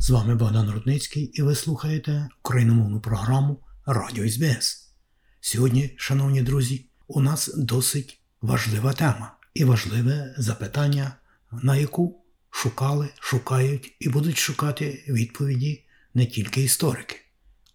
З 0.00 0.10
вами 0.10 0.34
Богдан 0.34 0.70
Рудницький 0.70 1.24
і 1.24 1.42
ви 1.42 1.54
слухаєте 1.54 2.28
україномовну 2.44 3.00
програму 3.00 3.60
Радіо 3.86 4.28
СБС. 4.28 4.92
Сьогодні, 5.40 5.94
шановні 5.96 6.42
друзі, 6.42 6.90
у 7.06 7.20
нас 7.20 7.54
досить 7.56 8.20
важлива 8.40 8.92
тема 8.92 9.36
і 9.54 9.64
важливе 9.64 10.34
запитання, 10.38 11.16
на 11.52 11.76
яку 11.76 12.24
шукали, 12.50 13.08
шукають 13.20 13.96
і 14.00 14.08
будуть 14.08 14.38
шукати 14.38 15.04
відповіді 15.08 15.84
не 16.14 16.26
тільки 16.26 16.62
історики. 16.62 17.16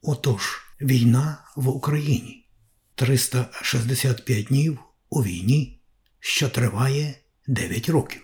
Отож, 0.02 0.62
війна 0.82 1.38
в 1.56 1.68
Україні 1.68 2.50
365 2.96 4.46
днів 4.46 4.80
у 5.10 5.24
війні, 5.24 5.82
що 6.20 6.50
триває 6.50 7.16
9 7.48 7.90
років. 7.90 8.22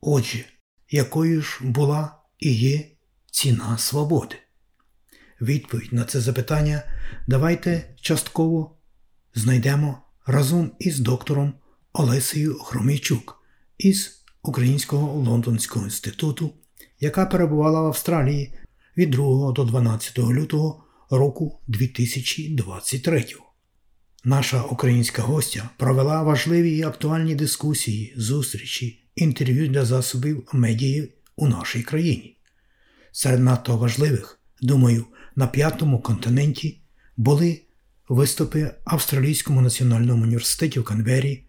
Отже, 0.00 0.44
якою 0.90 1.42
ж 1.42 1.58
була 1.62 2.14
і 2.38 2.54
є 2.54 2.90
ціна 3.30 3.78
свободи? 3.78 4.36
Відповідь 5.40 5.92
на 5.92 6.04
це 6.04 6.20
запитання 6.20 6.82
давайте 7.26 7.94
частково 8.00 8.76
знайдемо 9.34 9.98
разом 10.26 10.72
із 10.78 10.98
доктором 10.98 11.54
Олесею 11.92 12.58
Хромійчук 12.58 13.42
із 13.78 14.24
Українського 14.42 15.20
Лондонського 15.20 15.84
інституту, 15.84 16.52
яка 17.00 17.26
перебувала 17.26 17.82
в 17.82 17.86
Австралії 17.86 18.54
від 18.96 19.10
2 19.10 19.52
до 19.52 19.64
12 19.64 20.18
лютого 20.18 20.84
року 21.10 21.60
2023. 21.66 23.26
Наша 24.24 24.62
українська 24.62 25.22
гостя 25.22 25.70
провела 25.76 26.22
важливі 26.22 26.76
і 26.76 26.82
актуальні 26.82 27.34
дискусії, 27.34 28.14
зустрічі, 28.16 29.04
інтерв'ю 29.14 29.68
для 29.68 29.84
засобів 29.84 30.48
медії 30.52 31.12
у 31.36 31.48
нашій 31.48 31.82
країні. 31.82 32.37
Серед 33.12 33.40
надто 33.40 33.76
важливих, 33.76 34.40
думаю, 34.62 35.06
на 35.36 35.46
п'ятому 35.46 36.02
континенті 36.02 36.80
були 37.16 37.62
виступи 38.08 38.64
в 38.64 38.72
Австралійському 38.84 39.60
національному 39.60 40.22
університеті 40.22 40.80
в 40.80 40.84
Канбері, 40.84 41.44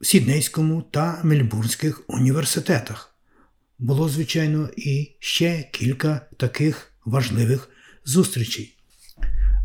Сіднейському 0.00 0.82
та 0.82 1.20
Мельбурнських 1.24 2.02
університетах. 2.06 3.16
Було, 3.78 4.08
звичайно, 4.08 4.68
і 4.76 5.16
ще 5.18 5.68
кілька 5.72 6.20
таких 6.36 6.92
важливих 7.04 7.68
зустрічей. 8.04 8.76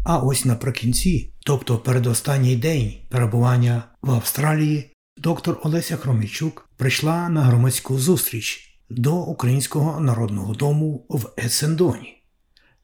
А 0.06 0.18
ось 0.18 0.46
наприкінці, 0.46 1.34
тобто 1.40 1.78
передостанній 1.78 2.56
день 2.56 2.94
перебування 3.10 3.84
в 4.02 4.12
Австралії, 4.12 4.92
доктор 5.18 5.60
Олеся 5.64 5.98
Хромійчук 5.98 6.70
прийшла 6.78 7.30
на 7.30 7.42
громадську 7.42 8.00
зустріч 8.00 8.69
до 8.90 9.16
Українського 9.16 10.00
народного 10.00 10.54
дому 10.54 11.06
в 11.10 11.30
Есендоні. 11.46 12.24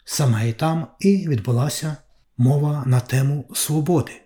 Саме 0.05 0.49
і 0.49 0.53
там 0.53 0.87
і 0.99 1.27
відбулася 1.27 1.97
мова 2.37 2.83
на 2.85 2.99
тему 2.99 3.45
свободи, 3.53 4.21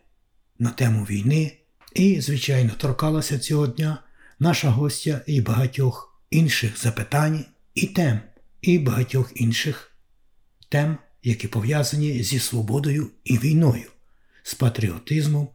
на 0.59 0.69
тему 0.69 1.03
війни, 1.03 1.57
і, 1.93 2.21
звичайно, 2.21 2.71
торкалася 2.77 3.39
цього 3.39 3.67
дня 3.67 4.03
наша 4.39 4.69
гостя 4.69 5.21
і 5.27 5.41
багатьох 5.41 6.21
інших 6.29 6.81
запитань 6.81 7.45
і 7.75 7.87
тем, 7.87 8.19
і 8.61 8.79
багатьох 8.79 9.31
інших 9.35 9.91
тем, 10.69 10.97
які 11.23 11.47
пов'язані 11.47 12.23
зі 12.23 12.39
свободою 12.39 13.11
і 13.23 13.37
війною, 13.37 13.91
з 14.43 14.53
патріотизмом 14.53 15.47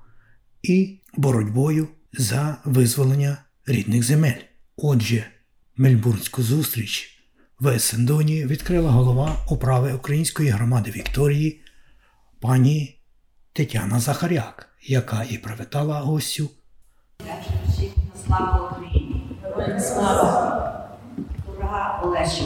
і 0.63 0.99
боротьбою 1.17 1.89
за 2.13 2.57
визволення 2.65 3.39
рідних 3.67 4.03
земель. 4.03 4.41
Отже, 4.77 5.27
Мельбурнську 5.77 6.43
зустріч 6.43 7.19
в 7.61 7.69
Есендоні 7.69 8.47
відкрила 8.47 8.91
голова 8.91 9.37
управи 9.51 9.93
Української 9.93 10.49
громади 10.49 10.91
Вікторії 10.91 11.61
пані 12.41 12.99
Тетяна 13.53 14.01
Захаряк, 14.01 14.69
яка 14.83 15.25
і 15.31 15.39
привітала 15.39 16.01
гостю. 16.01 16.49
Слава 18.27 18.71
Україні! 18.71 19.23
Слава! 19.81 20.89
Дорога 21.47 22.01
Олесю! 22.05 22.45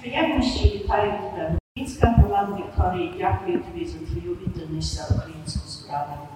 Приємності 0.00 0.64
вітаю 0.64 1.12
тебе. 1.12 1.58
Українська 1.76 2.06
громада 2.06 2.56
Вікторії 2.56 3.14
дякую 3.18 3.62
тобі 3.62 3.84
за 3.86 3.98
твою 3.98 4.36
відданість 4.36 4.94
за 4.94 5.14
українську 5.14 5.68
справу. 5.68 6.28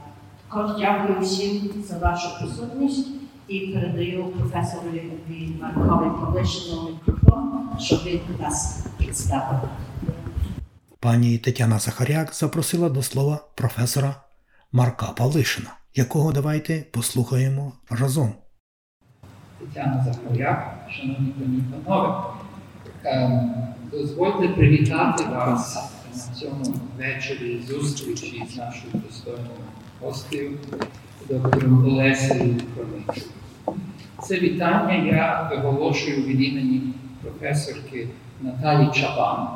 Також 0.48 0.80
дякую 0.80 1.20
всім 1.20 1.70
за 1.88 1.98
вашу 1.98 2.38
присутність 2.38 3.17
і 3.48 3.60
передаю 3.60 4.24
професорові 4.24 5.02
Маркові 5.60 6.10
Павлишину 6.20 6.90
мікрофон, 6.90 7.68
щоб 7.78 8.00
він 8.04 8.20
нас 8.40 8.86
представив. 8.98 9.68
Пані 11.00 11.38
Тетяна 11.38 11.78
Захаряк 11.78 12.34
запросила 12.34 12.88
до 12.88 13.02
слова 13.02 13.40
професора 13.54 14.14
Марка 14.72 15.06
Павлишина, 15.06 15.70
якого 15.94 16.32
давайте 16.32 16.84
послухаємо 16.90 17.72
разом. 17.90 18.32
Тетяна 19.60 20.04
Захаряк, 20.04 20.74
шановні 20.90 21.32
пані 21.32 21.62
панове, 21.84 22.24
ем, 23.04 23.54
дозвольте 23.90 24.48
привітати 24.48 25.24
вас 25.24 25.92
на 26.14 26.34
цьому 26.34 26.74
вечорі 26.98 27.62
зустрічі 27.68 28.46
з 28.50 28.56
нашою 28.56 28.92
достойною 28.94 29.50
гостею, 30.00 30.58
доктором 31.28 31.86
Олесею 31.86 32.54
Кромичук. 32.74 33.28
Це 34.22 34.40
вітання 34.40 34.94
я 34.94 35.50
виголошую 35.50 36.22
від 36.22 36.40
імені 36.40 36.82
професорки 37.22 38.08
Наталі 38.40 38.88
Чабан 38.92 39.48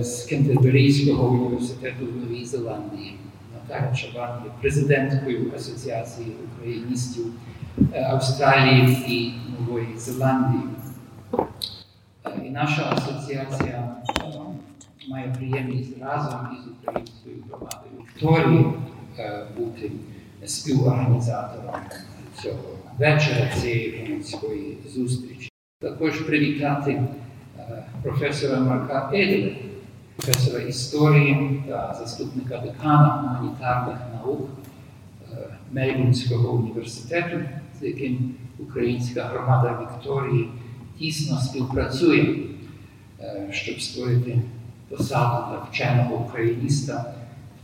з 0.00 0.24
Кентерберійського 0.24 1.28
університету 1.28 2.06
в 2.06 2.16
Новій 2.16 2.44
Зеландії. 2.44 3.14
Наталя 3.54 3.94
Чабан 3.96 4.30
є 4.44 4.50
президенткою 4.60 5.52
Асоціації 5.56 6.32
україністів 6.56 7.24
Австралії 7.94 8.96
і 9.08 9.34
Нової 9.60 9.98
Зеландії. 9.98 10.62
І 12.44 12.50
наша 12.50 12.92
асоціація 12.92 13.96
має 15.10 15.34
приємність 15.38 15.98
разом 16.00 16.40
із 16.52 16.72
українською 16.82 17.36
громадою 17.50 18.06
Вікторії 18.16 18.66
бути 19.56 19.90
співорганізатором 20.46 21.74
цього 22.42 22.78
вечора 22.98 23.50
цієї 23.60 24.04
громадської 24.04 24.78
зустрічі. 24.94 25.48
Також 25.80 26.20
привітати 26.20 27.02
професора 28.02 28.60
Марка 28.60 29.10
Еделя, 29.12 29.52
професора 30.16 30.62
історії 30.62 31.62
та 31.68 31.94
заступника 31.94 32.58
декана 32.58 33.08
гуманітарних 33.08 33.98
наук 34.14 34.48
Мельбурнського 35.72 36.52
університету, 36.52 37.36
з 37.80 37.82
яким 37.82 38.34
українська 38.58 39.24
громада 39.24 39.78
Вікторії 39.82 40.48
тісно 40.98 41.40
співпрацює, 41.40 42.36
щоб 43.50 43.80
створити 43.80 44.42
посаду 44.88 45.44
для 45.50 45.66
вченого 45.70 46.16
україніста 46.16 47.14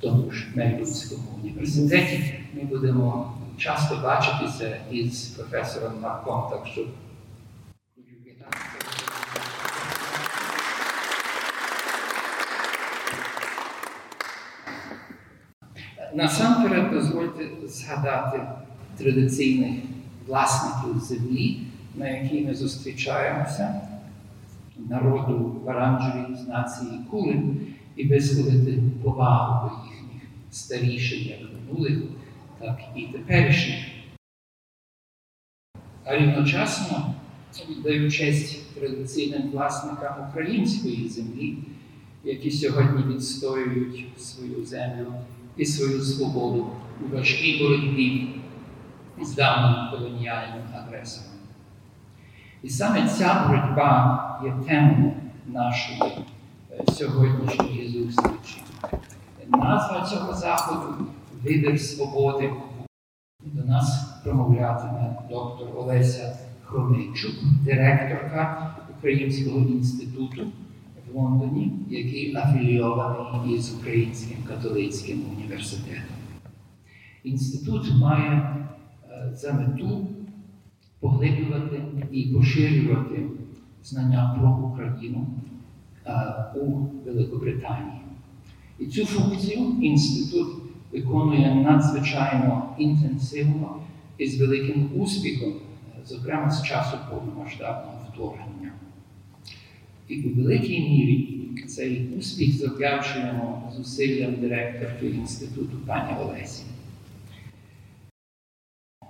тому 0.01 0.31
ж 0.31 0.47
Мельбурнському 0.55 1.23
університеті. 1.43 2.35
Ми 2.55 2.63
будемо 2.63 3.33
часто 3.59 3.97
бачитися 3.97 4.77
із 4.91 5.25
професором 5.25 5.93
Марком, 6.01 6.43
так 6.51 6.67
що 6.67 6.85
Насамперед 16.15 16.91
дозвольте 16.91 17.69
згадати 17.69 18.41
традиційних 18.97 19.79
власників 20.27 21.01
землі, 21.01 21.61
на 21.95 22.09
якій 22.09 22.47
ми 22.47 22.55
зустрічаємося, 22.55 23.81
народу 24.77 25.61
Варанджеві 25.65 26.37
з 26.37 26.49
нації 26.49 26.91
Кулин, 27.11 27.67
і 27.99 28.09
висловити 28.09 28.83
повагу 29.03 29.69
до 29.69 29.91
їхніх 29.91 30.23
старіших, 30.51 31.27
як 31.27 31.39
минулих, 31.53 31.99
так 32.59 32.81
і 32.97 33.03
теперішніх. 33.03 33.79
А 36.05 36.17
рівночасно 36.17 37.15
віддаю 37.71 38.11
честь 38.11 38.75
традиційним 38.75 39.51
власникам 39.51 40.29
української 40.31 41.09
землі, 41.09 41.59
які 42.25 42.51
сьогодні 42.51 43.15
відстоюють 43.15 44.21
свою 44.21 44.65
землю 44.65 45.13
і 45.57 45.65
свою 45.65 46.01
свободу 46.01 46.71
у 47.05 47.17
важкій 47.17 47.59
боротьбі 47.63 48.29
з 49.23 49.35
давнім 49.35 49.91
колоніальним 49.91 50.63
агресором. 50.75 51.33
І 52.63 52.69
саме 52.69 53.09
ця 53.09 53.45
боротьба 53.49 54.41
є 54.45 54.55
темою 54.67 55.13
нашої 55.47 55.99
сьогоднішньої 56.87 57.89
зустрічі. 57.89 58.63
Назва 59.49 60.07
цього 60.11 60.35
заходу 60.35 60.95
Вибір 61.45 61.81
свободи. 61.81 62.53
До 63.45 63.65
нас 63.65 64.05
промовлятиме 64.25 65.17
доктор 65.31 65.69
Олеся 65.77 66.39
Хромейчук, 66.65 67.35
директорка 67.65 68.75
Українського 68.99 69.59
інституту 69.59 70.47
в 71.13 71.17
Лондоні, 71.17 71.73
який 71.89 72.37
афілійований 72.37 73.55
із 73.55 73.75
Українським 73.75 74.39
католицьким 74.49 75.23
університетом. 75.37 76.17
Інститут 77.25 78.01
має 78.01 78.31
е, 78.31 79.33
за 79.35 79.53
мету 79.53 80.07
поглиблювати 81.01 81.83
і 82.13 82.35
поширювати 82.35 83.27
знання 83.83 84.37
про 84.39 84.69
Україну 84.69 85.27
у 86.57 86.67
Великобританії. 87.07 88.01
І 88.79 88.87
цю 88.87 89.07
функцію 89.07 89.77
інститут 89.83 90.49
виконує 90.93 91.55
надзвичайно 91.55 92.75
інтенсивно 92.79 93.77
і 94.19 94.27
з 94.27 94.41
великим 94.41 94.91
успіхом, 94.97 95.53
зокрема 96.07 96.51
з 96.51 96.63
часу 96.63 96.97
повномасштабного 97.11 97.99
вторгнення. 98.13 98.73
І 100.09 100.23
у 100.23 100.35
великій 100.35 100.81
мірі 100.81 101.39
цей 101.69 102.09
успіх 102.19 102.55
завдячуємо 102.55 103.73
зусиллям 103.77 104.35
директорки 104.35 105.07
інституту 105.07 105.77
пані 105.87 106.13
Олесі. 106.21 106.63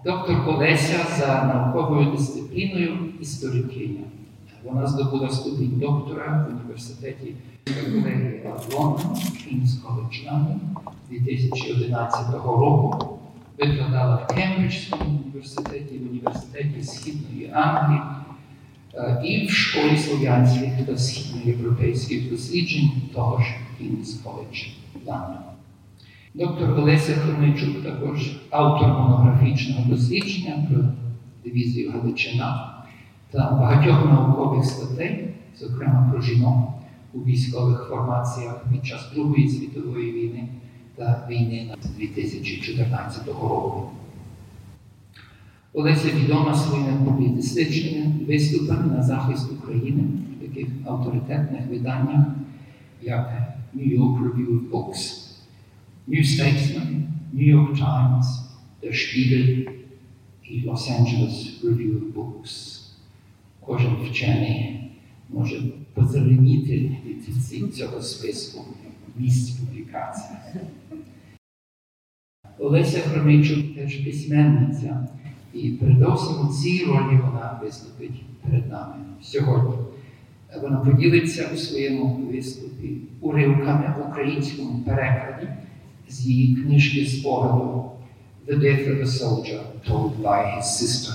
Доктор 0.04 0.48
Олеся 0.48 1.06
за 1.18 1.44
науковою 1.44 2.12
дисципліною 2.12 2.98
історикиня. 3.20 4.04
Вона 4.64 4.86
здобула 4.86 5.30
ступінь 5.30 5.78
доктора 5.80 6.46
в 6.48 6.54
університеті 6.54 7.34
колегії 7.64 8.42
Лондон, 8.74 9.12
King's 9.14 9.82
College 9.82 10.28
London 10.28 10.58
2011 11.10 12.34
року. 12.34 13.18
Викладала 13.58 14.16
в 14.16 14.34
Кембриджському 14.34 15.20
університеті, 15.24 15.98
в 15.98 16.10
університеті 16.10 16.82
Східної 16.82 17.50
Англії 17.52 18.00
і 19.24 19.46
в 19.46 19.50
школі 19.50 19.96
слов'янських 19.96 20.86
та 20.86 20.96
східноєвропейських 20.96 22.30
досліджень 22.30 22.90
того 23.14 23.42
ж 23.42 23.46
King's 23.80 24.22
College 24.24 24.68
London. 25.06 25.38
Доктор 26.34 26.70
Олеся 26.70 27.12
Хромичук 27.12 27.82
також 27.84 28.36
автор 28.50 28.88
монографічного 28.88 29.84
дослідження 29.90 30.66
про 30.70 30.84
дивізію 31.44 31.92
Галичина 31.92 32.77
та 33.30 33.50
багатьох 33.50 34.04
наукових 34.04 34.64
статей, 34.64 35.34
зокрема 35.58 36.08
про 36.12 36.22
жінок 36.22 36.68
у 37.14 37.18
військових 37.18 37.86
формаціях 37.88 38.64
під 38.72 38.86
час 38.86 39.10
Другої 39.14 39.48
світової 39.48 40.12
війни 40.12 40.48
та 40.96 41.26
війни 41.30 41.74
2014 41.98 43.26
року. 43.26 43.90
Олеся 45.72 46.08
відома 46.10 46.54
своїми 46.54 47.04
публіцистичними 47.04 48.12
виступами 48.28 48.94
на 48.96 49.02
захист 49.02 49.52
України 49.52 50.02
в 50.36 50.46
таких 50.46 50.68
авторитетних 50.86 51.66
виданнях, 51.70 52.26
як 53.02 53.54
New 53.76 53.98
York 53.98 54.18
Review 54.22 54.48
of 54.48 54.70
Books, 54.70 55.28
New 56.08 56.24
Statesman, 56.24 57.02
New 57.34 57.54
York 57.56 57.76
Times, 57.76 58.26
Der 58.82 58.92
Spiegel 58.92 59.68
і 60.44 60.60
Los 60.60 60.90
Angeles 60.90 61.64
Review 61.64 61.92
of 61.92 62.12
Books. 62.14 62.77
Кожен 63.68 63.96
вчений 64.10 64.90
може 65.28 65.62
позеленіти 65.94 66.96
від 67.04 67.74
цього 67.74 68.02
списку 68.02 68.64
місць 69.16 69.50
публікацій. 69.50 70.34
Олеся 72.58 72.98
Хромичук 72.98 73.74
теж 73.74 73.96
письменниця, 73.96 75.08
і 75.54 75.70
передовсім 75.70 76.48
у 76.48 76.52
цій 76.52 76.84
ролі 76.84 77.20
вона 77.24 77.60
виступить 77.62 78.22
перед 78.42 78.70
нами 78.70 78.94
сьогодні. 79.22 79.76
Вона 80.62 80.76
поділиться 80.76 81.48
у 81.54 81.56
своєму 81.56 82.06
виступі 82.32 82.96
уривками 83.20 83.94
в 83.98 84.10
українському 84.10 84.82
перекладі 84.82 85.48
з 86.08 86.26
її 86.26 86.56
книжки 86.56 87.06
спогаду 87.06 87.90
The 88.46 88.58
Death 88.58 88.88
of 88.88 89.02
a 89.02 89.06
Soldier 89.06 89.60
Told 89.88 90.22
by 90.22 90.56
His 90.56 90.62
Sister 90.62 91.14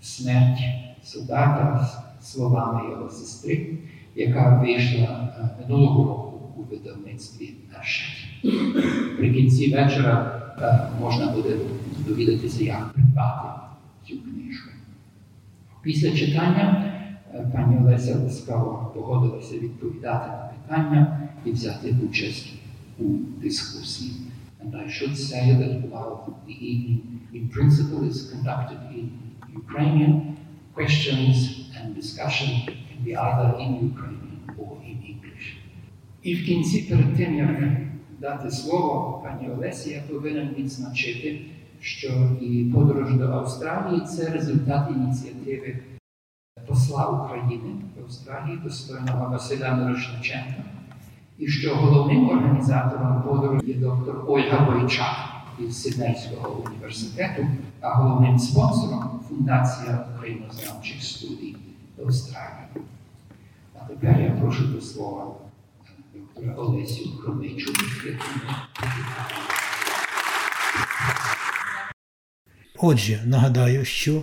Смерть 0.00 0.81
солдата 1.04 1.88
словами 2.20 2.90
його 2.90 3.10
сестри, 3.10 3.78
яка 4.16 4.60
вийшла 4.60 5.28
минулого 5.60 6.04
року 6.04 6.40
у 6.56 6.62
видавництві 6.62 7.54
«Наше». 7.72 8.04
При 9.16 9.34
кінці 9.34 9.74
вечора 9.74 10.42
можна 11.00 11.32
буде 11.32 11.56
довідатися, 12.08 12.64
як 12.64 12.92
придбати 12.92 13.48
цю 14.08 14.14
книжку. 14.18 14.70
Після 15.82 16.10
читання 16.10 16.92
пані 17.52 17.78
Олеся 17.78 18.18
ласкаво 18.18 18.92
погодилася 18.94 19.54
відповідати 19.58 20.26
на 20.26 20.50
питання 20.52 21.28
і 21.44 21.50
взяти 21.50 21.94
участь 22.08 22.52
у 22.98 23.04
дискусії. 23.42 24.12
And 24.64 24.74
I 24.76 24.88
should 24.88 25.16
say 25.16 25.44
that 25.60 25.72
while 25.90 26.12
the 26.46 26.56
evening 26.70 27.00
in 27.34 27.48
principle 27.56 28.00
is 28.10 28.18
conducted 28.32 28.80
in 28.98 29.04
Ukrainian, 29.62 30.31
questions 30.74 31.70
and 31.76 31.94
discussion 31.94 32.48
can 32.66 33.04
be 33.04 33.14
either 33.16 33.48
in 33.58 33.70
Ukrainian 33.92 34.40
or 34.58 34.72
in 34.90 34.96
English. 35.12 35.46
І 36.22 36.34
в 36.34 36.46
кінці, 36.46 36.82
перед 36.82 37.16
дати 38.20 38.50
слово 38.50 39.22
пані 39.24 39.50
Олесі, 39.50 39.90
я 39.90 40.02
повинен 40.10 40.48
відзначити, 40.58 41.40
що 41.80 42.08
і 42.40 42.64
подорож 42.74 43.14
до 43.14 43.24
Австралії 43.24 44.00
це 44.00 44.30
результат 44.30 44.90
ініціативи 44.96 45.78
посла 46.66 47.06
України 47.06 47.74
в 47.96 48.04
Австралії, 48.04 48.56
достойного 48.64 49.30
Василя 49.30 49.74
Мирошниченка, 49.74 50.64
і 51.38 51.48
що 51.48 51.76
головним 51.76 52.30
організатором 52.30 53.22
подорожі 53.22 53.66
є 53.66 53.74
доктор 53.74 54.24
Ольга 54.26 54.70
Бойчак 54.70 55.31
із 55.68 55.82
Сиднейського 55.82 56.64
університету, 56.66 57.46
а 57.80 57.94
головним 57.94 58.38
спонсором 58.38 59.20
фундація 59.28 60.06
українознавчих 60.16 61.02
студій 61.02 61.56
в 61.96 62.06
Австралії. 62.06 62.66
А 63.74 63.84
тепер 63.88 64.20
я 64.20 64.30
прошу 64.30 64.66
до 64.66 64.80
слова 64.80 65.34
доктора 66.14 66.54
Олесю 66.54 67.10
Хромичук. 67.10 67.76
Отже, 72.78 73.22
нагадаю, 73.24 73.84
що 73.84 74.22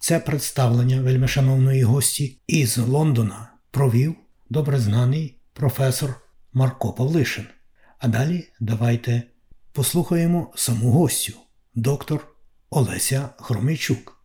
це 0.00 0.20
представлення 0.20 1.00
вельмишановної 1.00 1.82
гості 1.82 2.40
із 2.46 2.78
Лондона 2.78 3.52
провів 3.70 4.14
добре 4.50 4.78
знаний 4.78 5.36
професор 5.52 6.14
Марко 6.52 6.92
Павлишин. 6.92 7.46
А 7.98 8.08
далі 8.08 8.48
давайте 8.60 9.22
послухаємо 9.72 10.46
саму 10.54 10.90
гостю, 10.90 11.32
доктор 11.74 12.28
Олеся 12.70 13.28
Хромійчук. 13.36 14.18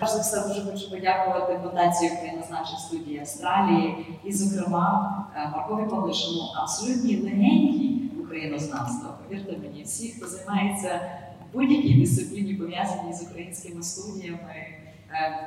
Перш 0.00 0.12
за 0.12 0.20
все, 0.20 0.48
дуже 0.48 0.60
хочу 0.60 0.90
подякувати 0.90 1.58
фундації 1.62 2.10
Українознавчих 2.10 2.78
студії 2.78 3.18
Австралії 3.18 4.06
і, 4.24 4.32
зокрема, 4.32 5.24
Маркові 5.52 5.90
Павлишину, 5.90 6.40
абсолютній 6.62 7.16
легенді 7.16 8.00
українознавства. 8.24 9.18
Повірте 9.22 9.52
мені, 9.52 9.82
всі, 9.82 10.08
хто 10.08 10.26
займається 10.26 11.00
будь-якій 11.52 12.00
дисципліні, 12.00 12.54
пов'язаній 12.54 13.12
з 13.12 13.22
українськими 13.22 13.82
студіями, 13.82 14.66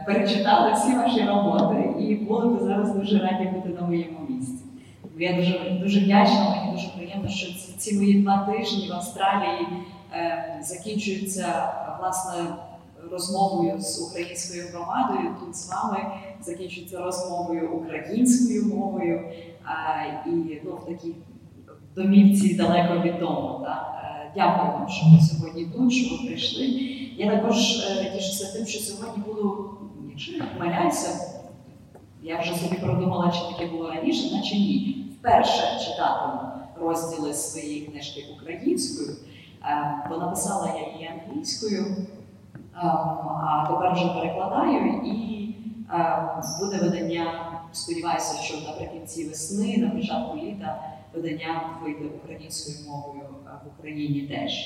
перечитали 0.05 0.73
всі 0.73 0.95
ваші 0.95 1.23
роботи 1.23 2.03
і 2.03 2.15
були 2.15 2.47
б 2.47 2.59
зараз 2.63 2.91
дуже 2.95 3.19
раді 3.19 3.45
бути 3.45 3.69
на 3.69 3.81
моєму 3.81 4.19
місці. 4.29 4.63
Я 5.17 5.33
дуже 5.33 5.79
дуже 5.83 5.99
вдячна, 5.99 6.66
дуже 6.77 6.89
приємно, 6.97 7.29
що 7.29 7.47
ці, 7.47 7.73
ці 7.77 7.95
мої 7.95 8.21
два 8.21 8.37
тижні 8.37 8.89
в 8.89 8.93
Австралії 8.93 9.67
е, 10.13 10.59
закінчуються 10.63 11.73
власне 11.99 12.33
розмовою 13.11 13.81
з 13.81 14.09
українською 14.09 14.63
громадою. 14.73 15.35
Тут 15.39 15.55
з 15.55 15.71
вами 15.71 15.97
закінчується 16.41 16.97
розмовою 16.97 17.71
українською 17.71 18.65
мовою 18.65 19.31
а, 19.63 20.03
і 20.29 20.61
ну, 20.65 20.71
в 20.71 20.85
такій 20.85 21.15
домівці 21.95 22.55
далеко 22.55 23.01
від 23.01 23.19
дому. 23.19 23.61
Так? 23.65 23.93
Дякую 24.35 24.71
вам, 24.71 24.89
що 24.89 25.05
ви 25.05 25.21
сьогодні 25.21 25.65
тут, 25.65 25.93
що 25.93 26.15
ви 26.15 26.27
прийшли. 26.27 26.65
Я 27.17 27.31
також 27.31 27.79
е, 27.79 28.11
тішуся 28.15 28.57
тим, 28.57 28.65
що 28.65 28.79
сьогодні 28.79 29.23
буду, 29.27 29.69
якщо 30.09 30.37
не 30.37 30.43
помиляюся, 30.43 31.33
я 32.23 32.39
вже 32.39 32.55
собі 32.55 32.75
продумала, 32.75 33.31
чи 33.31 33.53
таке 33.53 33.71
було 33.71 33.91
раніше, 33.91 34.35
наче 34.35 34.55
ні. 34.55 35.03
Вперше 35.19 35.79
читатиму 35.85 36.57
розділи 36.81 37.33
своєї 37.33 37.81
книжки 37.81 38.25
українською, 38.37 39.15
бо 40.09 40.17
написала 40.17 40.73
я 40.75 40.93
її 40.93 41.09
англійською, 41.13 41.85
а 42.73 43.65
тепер 43.69 43.93
вже 43.93 44.07
перекладаю 44.07 44.87
і 45.05 45.55
буде 46.59 46.77
видання, 46.77 47.51
сподіваюся, 47.71 48.41
що 48.41 48.57
наприкінці 48.67 49.27
весни, 49.27 49.77
на 49.77 49.89
початку 49.89 50.37
літа, 50.37 50.81
видання 51.13 51.61
вийде 51.83 52.05
українською 52.23 52.77
мовою 52.89 53.21
в 53.43 53.79
Україні 53.79 54.21
теж. 54.21 54.65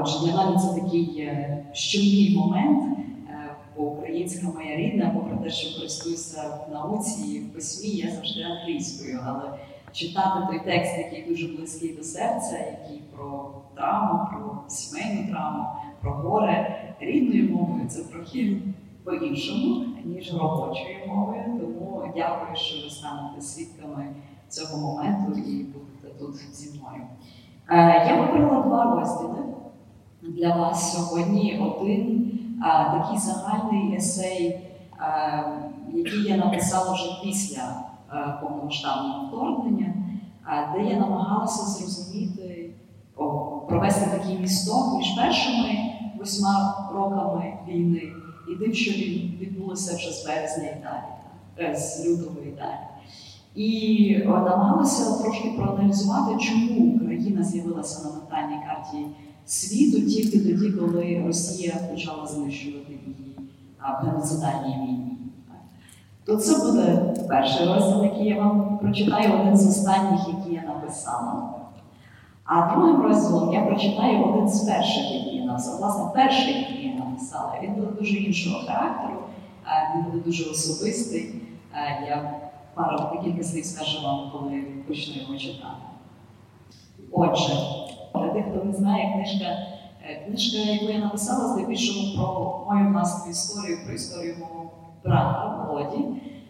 Отже, 0.00 0.26
для 0.26 0.36
мене 0.36 0.58
це 0.58 0.80
такий 0.80 1.30
щемкий 1.72 2.36
момент 2.38 2.94
бо 3.76 3.82
українська 3.82 4.46
моя 4.46 4.76
рідна, 4.76 5.10
попри 5.14 5.44
те, 5.44 5.50
що 5.50 5.76
користуюся 5.76 6.58
в 6.68 6.72
науці 6.72 7.20
і 7.20 7.40
в 7.40 7.54
письмі, 7.54 7.88
я 7.88 8.10
завжди 8.10 8.42
англійською, 8.42 9.20
але 9.26 9.42
читати 9.94 10.46
той 10.48 10.60
текст, 10.64 10.98
який 10.98 11.28
дуже 11.28 11.56
близький 11.56 11.96
до 11.96 12.02
серця, 12.02 12.58
який 12.58 13.02
про 13.16 13.50
травму, 13.74 14.26
про 14.30 14.62
сімейну 14.68 15.32
травму, 15.32 15.66
про 16.00 16.12
горе 16.12 16.80
рідною 17.00 17.56
мовою, 17.56 17.88
це 17.88 18.02
трохи 18.04 18.62
по-іншому, 19.04 19.84
ніж 20.04 20.34
робочою 20.34 20.96
мовою. 21.08 21.42
Тому 21.60 22.12
дякую, 22.16 22.56
що 22.56 22.84
ви 22.84 22.90
станете 22.90 23.40
свідками 23.40 24.06
цього 24.48 24.80
моменту 24.80 25.32
і 25.32 25.64
будете 25.64 26.18
тут 26.18 26.34
зі 26.54 26.78
мною. 26.78 27.02
Е, 27.70 28.06
Я 28.08 28.20
вибрала 28.20 28.62
два 28.62 29.00
розділи 29.00 29.44
для 30.22 30.56
вас 30.56 30.92
сьогодні. 30.92 31.74
Один 31.76 32.30
такий 32.64 33.18
загальний 33.18 33.96
есей, 33.96 34.60
а, 34.98 35.42
який 35.94 36.22
я 36.22 36.36
написала 36.36 36.92
вже 36.92 37.20
після 37.24 37.76
повномасштабного 38.42 39.26
вторгнення, 39.26 39.94
де 40.74 40.84
я 40.90 40.96
намагалася 41.00 41.62
зрозуміти, 41.62 42.70
провести 43.68 44.10
такий 44.18 44.38
місток 44.38 44.98
між 44.98 45.06
першими 45.16 45.76
восьма 46.18 46.88
роками 46.94 47.54
війни 47.68 48.02
і 48.52 48.54
тим, 48.64 48.74
що 48.74 48.90
від- 48.90 49.40
відбулося 49.40 49.96
вже 49.96 50.12
з 50.12 50.26
березня 50.26 50.64
і 50.64 50.82
далі, 50.82 51.70
е, 51.70 51.76
з 51.76 52.06
лютого 52.06 52.36
і 52.46 52.50
далі. 52.50 52.78
І 53.54 54.18
намагалася 54.26 55.22
трошки 55.22 55.48
проаналізувати, 55.56 56.36
чому 56.44 56.94
Україна 56.96 57.42
з'явилася 57.42 58.08
на 58.08 58.14
ментальній 58.14 58.62
карті 58.66 59.06
світу 59.46 60.00
тільки 60.00 60.38
тоді, 60.38 60.72
коли 60.72 61.22
Росія 61.26 61.74
почала 61.90 62.26
знищувати 62.26 62.92
в 63.92 64.06
геноцидальній 64.06 64.74
війні. 64.74 65.18
То 66.26 66.36
це 66.36 66.66
буде 66.66 67.14
перший 67.28 67.66
розділ, 67.66 68.04
який 68.04 68.26
я 68.26 68.42
вам 68.42 68.78
прочитаю, 68.78 69.40
один 69.40 69.56
з 69.56 69.68
останніх, 69.68 70.28
які 70.28 70.54
я 70.54 70.62
написала. 70.62 71.50
А 72.44 72.74
другим 72.74 73.02
розділом 73.02 73.52
я 73.52 73.60
прочитаю 73.60 74.24
один 74.24 74.48
з 74.48 74.60
перших, 74.60 75.12
які 75.12 75.36
я 75.36 75.44
написала. 75.44 75.78
Власне, 75.78 76.04
перший, 76.14 76.58
який 76.58 76.88
я 76.88 77.04
написала, 77.04 77.52
він 77.62 77.74
буде 77.74 77.86
дуже 77.86 78.16
іншого 78.16 78.66
характеру, 78.66 79.18
він 79.94 80.02
буде 80.02 80.18
дуже 80.24 80.50
особистий. 80.50 81.34
Я 82.08 82.40
пару 82.74 82.98
декілька 83.12 83.42
слів 83.42 83.64
скажу 83.64 84.02
вам, 84.06 84.30
коли 84.32 84.62
почну 84.88 85.22
його 85.22 85.38
читати. 85.38 85.84
Отже, 87.12 87.52
для 88.14 88.28
тих, 88.28 88.44
хто 88.50 88.64
не 88.64 88.72
знає, 88.72 89.12
книжка, 89.12 89.56
книжка, 90.26 90.58
яку 90.58 90.92
я 90.92 90.98
написала, 90.98 91.54
здебільшого 91.54 92.16
про 92.16 92.74
мою 92.74 92.92
власну 92.92 93.30
історію, 93.30 93.78
про 93.84 93.94
історію 93.94 94.36
мого 94.40 94.70
брата 95.04 95.66
Володі, 95.68 96.04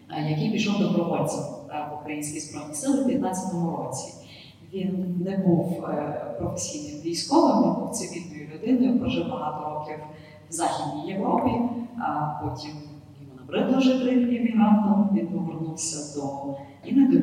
е, 0.09 0.29
який 0.29 0.51
пішов 0.51 0.79
добровольцем 0.79 1.43
е, 1.69 1.87
в 1.91 2.01
Українські 2.01 2.39
Збройні 2.39 2.73
Сили 2.73 3.03
в 3.03 3.07
15-му 3.07 3.77
році. 3.77 4.13
Він 4.73 5.21
не 5.25 5.37
був 5.37 5.85
е, 5.85 6.35
професійним 6.39 7.01
військовим, 7.01 7.63
він 7.63 7.81
був 7.81 7.89
цивільною 7.89 8.49
людиною, 8.53 8.99
прожив 8.99 9.29
багато 9.29 9.69
років 9.69 9.95
в 10.49 10.53
Західній 10.53 11.11
Європі, 11.11 11.51
а 11.97 12.39
потім 12.43 12.71
йому 13.21 13.33
набридло 13.37 13.79
жити 13.81 14.35
іммігрантом, 14.35 15.09
він 15.13 15.27
повернувся 15.27 16.19
до 16.19 16.55
Іни 16.85 17.07
до 17.07 17.17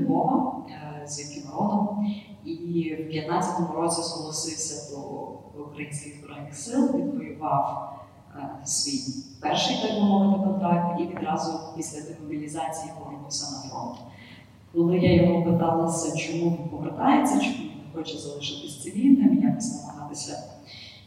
е, 0.69 0.92
звідки 1.06 1.42
родом, 1.52 2.06
і 2.44 2.54
в 2.94 3.11
15-му 3.11 3.75
році 3.75 4.02
зголосився 4.02 4.94
до 4.94 5.00
українських 5.62 6.21
збройних 6.21 6.54
сил, 6.54 6.97
відвоював 6.97 7.92
е, 8.37 8.66
свій 8.66 9.25
перший, 9.40 9.76
так 9.82 9.94
би 9.94 10.00
мовити, 10.00 10.44
контракт 10.44 11.00
і 11.00 11.02
відразу 11.02 11.52
після 11.76 12.14
демобілізації 12.14 12.92
повернувся 12.99 13.50
на 13.50 13.71
фронт. 13.71 13.97
Коли 14.73 14.99
я 14.99 15.23
його 15.23 15.42
питалася, 15.42 16.16
чому 16.16 16.50
він 16.50 16.68
повертається, 16.68 17.40
чому 17.40 17.54
він 17.54 17.71
не 17.87 17.99
хоче 17.99 18.18
залишитись 18.18 18.82
цивільним, 18.82 19.42
якось 19.42 19.87
намагатися 19.87 20.42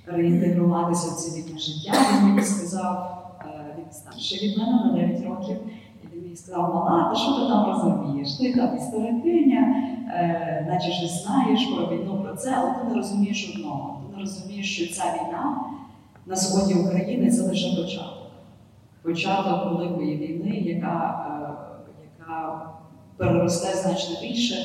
реінтегруватися 0.05 1.07
в 1.11 1.15
цивільне 1.15 1.59
життя, 1.59 1.93
він 2.13 2.27
мені 2.27 2.41
сказав, 2.41 3.17
е, 3.41 3.75
він 3.77 3.91
старший 3.91 4.49
від 4.49 4.57
мене 4.57 4.71
на 4.71 4.91
9 4.91 5.23
років, 5.23 5.57
і 6.03 6.15
він 6.15 6.23
мені 6.23 6.35
сказав, 6.35 6.73
мала, 6.73 7.09
ти 7.09 7.15
що 7.15 7.31
ти 7.31 7.47
там 7.47 7.65
розумієш? 7.65 8.04
Там 8.55 8.77
історикиня, 8.77 9.75
е, 10.07 10.65
наче 10.69 10.91
щось 10.91 11.23
знаєш 11.23 11.65
про 11.65 11.87
війну, 11.87 12.21
про 12.23 12.35
це, 12.35 12.53
але 12.57 12.71
ти 12.71 12.87
не 12.89 12.95
розумієш 12.95 13.53
одного. 13.55 14.01
Ти 14.01 14.15
не 14.15 14.21
розумієш, 14.21 14.75
що 14.75 14.95
ця 14.95 15.03
війна 15.03 15.61
на 16.25 16.35
сході 16.35 16.73
України 16.73 17.31
це 17.31 17.41
лише 17.41 17.75
початок. 17.75 18.31
Початок 19.03 19.71
великої 19.71 20.17
війни, 20.17 20.49
яка, 20.49 21.25
е, 21.29 21.95
яка 22.19 22.69
переросте 23.17 23.77
значно 23.77 24.15
більше. 24.21 24.55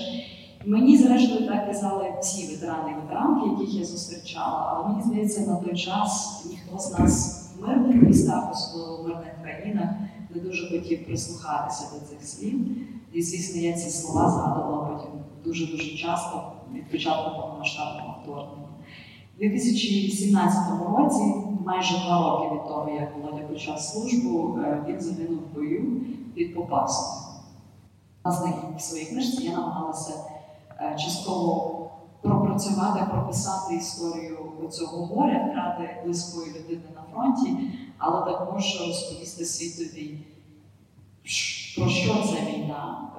Мені, 0.64 0.96
зрештою, 0.96 1.46
так 1.46 1.66
казали 1.66 2.04
всі 2.20 2.54
ветерани 2.54 2.90
і 2.90 2.94
ветеранки, 2.94 3.50
яких 3.50 3.74
я 3.74 3.84
зустрічала, 3.84 4.72
але 4.74 4.88
мені 4.88 5.02
здається, 5.02 5.40
на 5.40 5.56
той 5.56 5.76
час 5.76 6.44
ніхто 6.50 6.78
з 6.78 6.98
нас 6.98 7.46
в 7.56 7.68
мирних 7.68 8.02
містах, 8.02 8.50
особливо 8.52 8.96
в 8.96 9.08
мирних 9.08 9.32
країнах, 9.42 9.90
не 10.34 10.40
дуже 10.40 10.70
хотів 10.70 11.06
прислухатися 11.06 11.84
до 11.94 12.06
цих 12.06 12.28
слів. 12.28 12.60
І, 13.12 13.22
звісно, 13.22 13.60
я 13.60 13.72
ці 13.72 13.90
слова 13.90 14.30
згадувала 14.30 14.86
потім 14.86 15.10
дуже-дуже 15.44 15.96
часто 15.96 16.52
від 16.72 16.90
початку 16.90 17.40
повномасштабного 17.40 18.16
вторгнення. 18.22 18.68
У 19.36 19.42
2017 19.42 20.56
році, 20.98 21.34
майже 21.64 21.98
два 21.98 22.30
роки 22.30 22.54
від 22.54 22.68
того, 22.68 22.90
як 22.90 23.16
Володя 23.16 23.42
почав 23.48 23.80
службу, 23.80 24.58
е, 24.58 24.84
він 24.88 25.00
загинув 25.00 25.38
в 25.38 25.54
бою 25.54 26.00
під 26.34 26.54
Попасом. 26.54 27.06
Власне, 28.24 28.52
в 28.76 28.80
своїй 28.80 29.06
книжці 29.06 29.44
я 29.44 29.52
намагалася 29.52 30.12
е, 30.80 30.96
частково 30.98 31.76
пропрацювати, 32.22 33.06
прописати 33.10 33.74
історію 33.74 34.38
цього 34.70 35.06
горя, 35.06 35.48
втрати 35.50 36.02
близької 36.04 36.50
людини 36.50 36.88
на 36.94 37.02
фронті, 37.12 37.56
але 37.98 38.32
також 38.32 38.86
розповісти 38.86 39.44
світові, 39.44 40.18
про 41.76 41.88
що 41.88 42.14
ця 42.14 42.52
війна, 42.52 43.10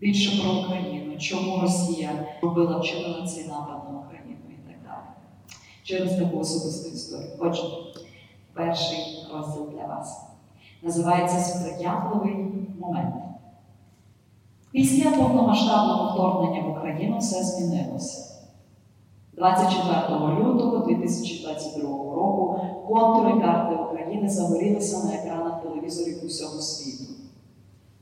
більше 0.00 0.42
про 0.42 0.52
Україну, 0.52 1.18
чому 1.18 1.60
Росія 1.60 2.26
робила 2.42 2.78
вчинила 2.78 3.26
цей 3.26 3.46
напад 3.46 3.82
на 3.92 3.98
Україну 3.98 4.40
і 4.48 4.68
так 4.68 4.76
далі. 4.84 5.06
Через 5.82 6.16
таку 6.16 6.38
особисту 6.38 6.94
історію. 6.94 7.30
Отже, 7.38 7.62
перший 8.54 9.26
розділ 9.32 9.70
для 9.70 9.86
вас 9.86 10.26
називається 10.82 11.38
Сприятливий 11.38 12.36
момент. 12.80 13.14
Після 14.72 15.10
повномасштабного 15.10 16.12
вторгнення 16.12 16.62
в 16.62 16.70
Україну 16.70 17.18
все 17.18 17.42
змінилося. 17.42 18.34
24 19.36 20.18
лютого 20.40 20.78
2022 20.86 21.88
року 21.90 22.60
контури 22.88 23.40
карти 23.40 23.74
України 23.74 24.28
загорілися 24.28 25.06
на 25.06 25.14
екранах 25.14 25.53
телевізорів 25.64 26.24
усього 26.24 26.60
світу. 26.60 27.12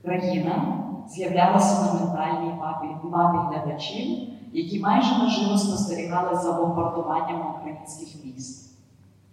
Країна 0.04 0.85
з'являлася 1.09 1.83
на 1.83 1.92
ментальній 1.92 2.54
мапі, 2.54 2.87
мапі 3.04 3.38
глядачів, 3.57 4.28
які 4.52 4.81
майже 4.81 5.19
наживо 5.19 5.59
спостерігали 5.59 6.42
за 6.42 6.52
бомбардуванням 6.52 7.54
українських 7.54 8.25
міст. 8.25 8.73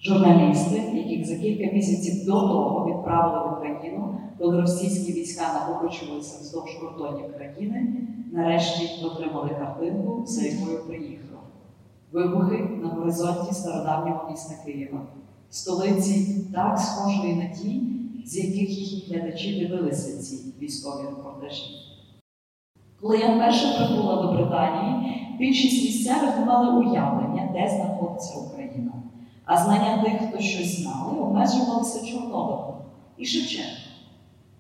Журналісти, 0.02 0.78
яких 0.94 1.28
за 1.28 1.36
кілька 1.36 1.76
місяців 1.76 2.26
до 2.26 2.32
того 2.32 2.90
відправили 2.90 3.50
в 3.50 3.54
Україну, 3.58 4.20
коли 4.38 4.62
російські 4.62 5.14
війська 5.14 5.44
накопичувалися 5.54 6.38
вздовж 6.42 6.74
кордонів 6.74 7.36
країни, 7.38 7.88
нарешті 8.32 9.06
отримали 9.06 9.50
картинку, 9.50 10.24
за 10.26 10.42
якою 10.42 10.84
приїхав. 10.88 11.40
Вибухи 12.12 12.70
на 12.82 12.90
горизонті 12.90 13.54
стародавнього 13.54 14.30
міста 14.32 14.54
Києва, 14.66 15.02
столиці 15.50 16.46
так 16.54 16.80
схожої 16.80 17.36
на 17.36 17.46
ті, 17.46 17.82
з 18.26 18.38
яких 18.38 18.70
їхні 18.70 19.16
глядачі 19.16 19.60
дивилися 19.60 20.24
ці 20.24 20.54
військові 20.62 21.08
репортажі. 21.08 21.64
Коли 23.02 23.18
я 23.18 23.36
вперше 23.36 23.78
прибула 23.78 24.22
до 24.22 24.34
Британії, 24.34 25.28
більшість 25.40 25.84
місцевих 25.84 26.46
мали 26.46 26.80
уявлення, 26.80 27.50
де 27.54 27.70
знаходиться 27.70 28.40
Україна. 28.40 28.92
А 29.46 29.58
знання 29.58 30.04
тих, 30.04 30.30
хто 30.30 30.40
щось 30.40 30.82
знали, 30.82 31.20
обмежувалися 31.20 32.06
Чорнобилем 32.06 32.76
і 33.18 33.26
Шевченком. 33.26 33.84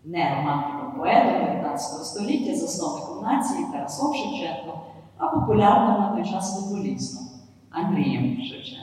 Не 0.04 0.36
романтиком 0.36 1.00
поетом 1.00 1.46
19 1.46 2.06
століття, 2.06 2.56
засновником 2.56 3.24
нації 3.24 3.66
Тарасом 3.74 4.13
Шевченком, 4.13 4.82
а 5.18 5.28
популярним 5.28 6.01
на 6.01 6.16
той 6.16 6.32
час 6.32 6.56
футболістом 6.56 7.28
Андрієм 7.70 8.42
Шевченком. 8.42 8.78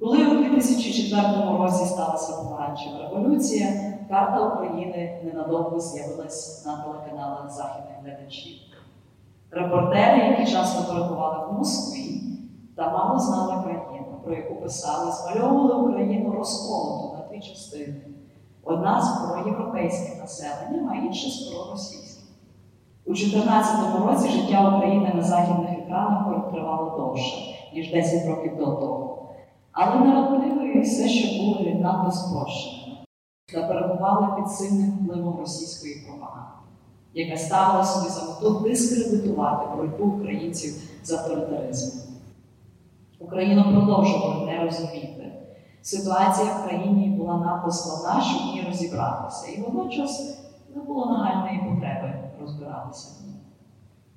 Коли 0.00 0.26
у 0.26 0.36
2004 0.36 1.22
році 1.58 1.84
сталася 1.84 2.32
помаранчева 2.32 2.98
революція, 2.98 3.94
карта 4.08 4.46
України 4.46 5.20
ненадовго 5.24 5.80
з'явилась 5.80 6.66
на 6.66 6.76
телеканалах 6.76 7.50
західних 7.50 7.96
глядачів. 8.04 8.56
Репортери, 9.50 10.18
які 10.18 10.52
часто 10.52 10.94
перебували 10.94 11.46
в 11.46 11.58
Москві, 11.58 12.22
та 12.76 12.92
мало 12.92 13.18
знана 13.18 13.62
країна, 13.62 14.06
про 14.24 14.34
яку 14.34 14.54
писали, 14.54 15.12
змальовували 15.12 15.74
Україну 15.74 16.32
розколоту 16.32 17.16
на 17.16 17.28
дві 17.28 17.40
частини. 17.40 18.00
Одна 18.64 19.02
з 19.02 19.28
проєвропейським 19.28 20.18
населенням, 20.18 20.90
а 20.92 20.94
інша 20.94 21.30
з 21.30 21.38
проросійським. 21.38 22.24
У 23.06 23.12
2014 23.12 24.06
році 24.06 24.28
життя 24.28 24.76
України 24.76 25.12
на 25.14 25.22
західних 25.22 25.78
екранах 25.78 26.50
тривало 26.52 26.98
довше, 26.98 27.36
ніж 27.74 27.92
10 27.92 28.28
років 28.28 28.56
до 28.56 28.66
того. 28.66 29.09
Але 29.82 30.00
наративи 30.00 30.80
все 30.80 31.08
ще 31.08 31.42
були 31.42 31.74
надто 31.74 32.12
спрощеними 32.12 32.96
та 33.52 33.62
перебували 33.62 34.36
під 34.36 34.52
сильним 34.52 34.90
впливом 34.90 35.38
російської 35.40 35.94
пропаганди, 36.06 36.68
яка 37.14 37.36
ставила 37.36 37.84
собі 37.84 38.08
за 38.08 38.20
мету 38.20 38.60
дискредитувати 38.60 39.76
боротьбу 39.76 40.04
українців 40.04 40.74
з 41.04 41.12
авторитаризмом. 41.12 42.06
Україна 43.18 43.62
продовжувала 43.62 44.46
не 44.46 44.64
розуміти. 44.64 45.32
Ситуація 45.82 46.52
в 46.52 46.68
країні 46.68 47.08
була 47.08 47.36
надто 47.36 47.70
складна, 47.70 48.22
щоб 48.22 48.42
ній 48.42 48.64
розібратися, 48.66 49.52
і 49.52 49.60
водночас 49.60 50.40
не 50.74 50.82
було 50.82 51.06
нагальної 51.06 51.58
потреби 51.58 52.14
розбиратися. 52.40 53.08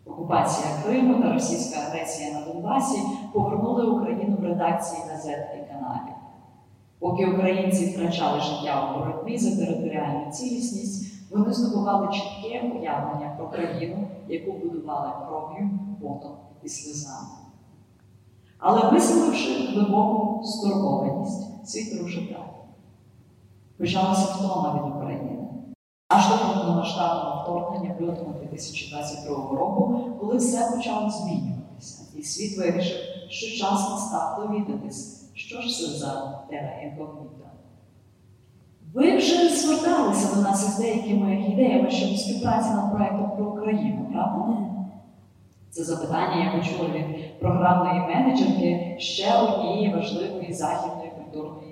Окупація 0.05 0.67
Криму 0.83 1.23
та 1.23 1.33
російська 1.33 1.79
агресія 1.79 2.33
на 2.33 2.45
Донбасі 2.45 3.01
повернули 3.33 3.85
Україну 3.85 4.37
в 4.39 4.43
редакції 4.43 5.01
газет 5.09 5.47
і 5.55 5.73
каналів. 5.73 6.13
Поки 6.99 7.25
українці 7.25 7.85
втрачали 7.85 8.39
життя 8.39 8.89
у 8.89 8.99
боротьбі 8.99 9.37
за 9.37 9.65
територіальну 9.65 10.31
цілісність, 10.31 11.31
вони 11.31 11.53
здобували 11.53 12.07
чітке 12.13 12.61
уявлення 12.61 13.35
про 13.37 13.49
країну, 13.49 14.07
яку 14.27 14.51
будували 14.51 15.11
кров'ю, 15.27 15.69
потом 16.01 16.31
і 16.63 16.69
сльозами. 16.69 17.27
Але 18.59 18.91
висловивши 18.91 19.67
глибоку 19.67 20.43
стурбованість, 20.43 21.67
світ 21.67 22.01
рушив 22.01 22.23
далі. 22.23 22.39
Почалася 23.77 24.33
втома 24.33 24.73
від 24.75 24.95
України. 24.95 25.42
Аж 26.15 26.29
до 26.29 26.37
повномасштабного 26.37 27.43
вторгнення 27.43 27.95
в 27.99 28.01
лютому 28.01 28.33
2022 28.41 29.35
року, 29.35 29.99
коли 30.19 30.37
все 30.37 30.71
почало 30.75 31.09
змінюватися, 31.09 32.03
і 32.17 32.23
світ 32.23 32.57
вирішив, 32.57 32.97
що 33.29 33.57
час 33.57 33.89
настав 33.89 34.47
довідатись, 34.47 35.31
що 35.33 35.61
ж 35.61 35.77
це 35.77 35.85
за 35.85 36.39
тера 36.49 36.81
інкогніта. 36.83 37.49
Ви 38.93 39.17
вже 39.17 39.49
зверталися 39.49 40.35
до 40.35 40.41
нас 40.41 40.67
із 40.67 40.77
деякими 40.77 41.45
ідеями 41.51 41.91
щодо 41.91 42.17
співпраці 42.17 42.69
над 42.69 42.91
проєктом 42.95 43.31
про 43.37 43.45
Україну, 43.45 44.09
правда? 44.13 44.57
Це 45.69 45.83
запитання 45.83 46.45
я 46.45 46.59
почула 46.59 46.89
від 46.89 47.39
програмної 47.39 47.99
менеджерки 47.99 48.95
ще 48.99 49.37
однієї 49.37 49.95
важливої 49.95 50.53
західної 50.53 51.11
культурної 51.17 51.62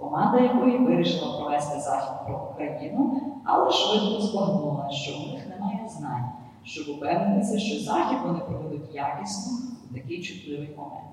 команда 0.00 0.40
якої 0.40 0.78
вирішила 0.78 1.38
провести 1.38 1.80
захід 1.80 2.26
про 2.26 2.48
Україну, 2.52 3.20
але 3.44 3.70
швидко 3.70 4.20
збагнула, 4.20 4.90
що 4.90 5.12
у 5.16 5.32
них 5.32 5.46
немає 5.48 5.88
знань, 5.88 6.28
щоб 6.62 6.96
упевнитися, 6.96 7.58
що 7.58 7.84
захід 7.84 8.18
вони 8.26 8.38
проведуть 8.38 8.94
якісно 8.94 9.52
у 9.90 9.94
такий 9.94 10.22
чутливий 10.22 10.76
момент. 10.76 11.10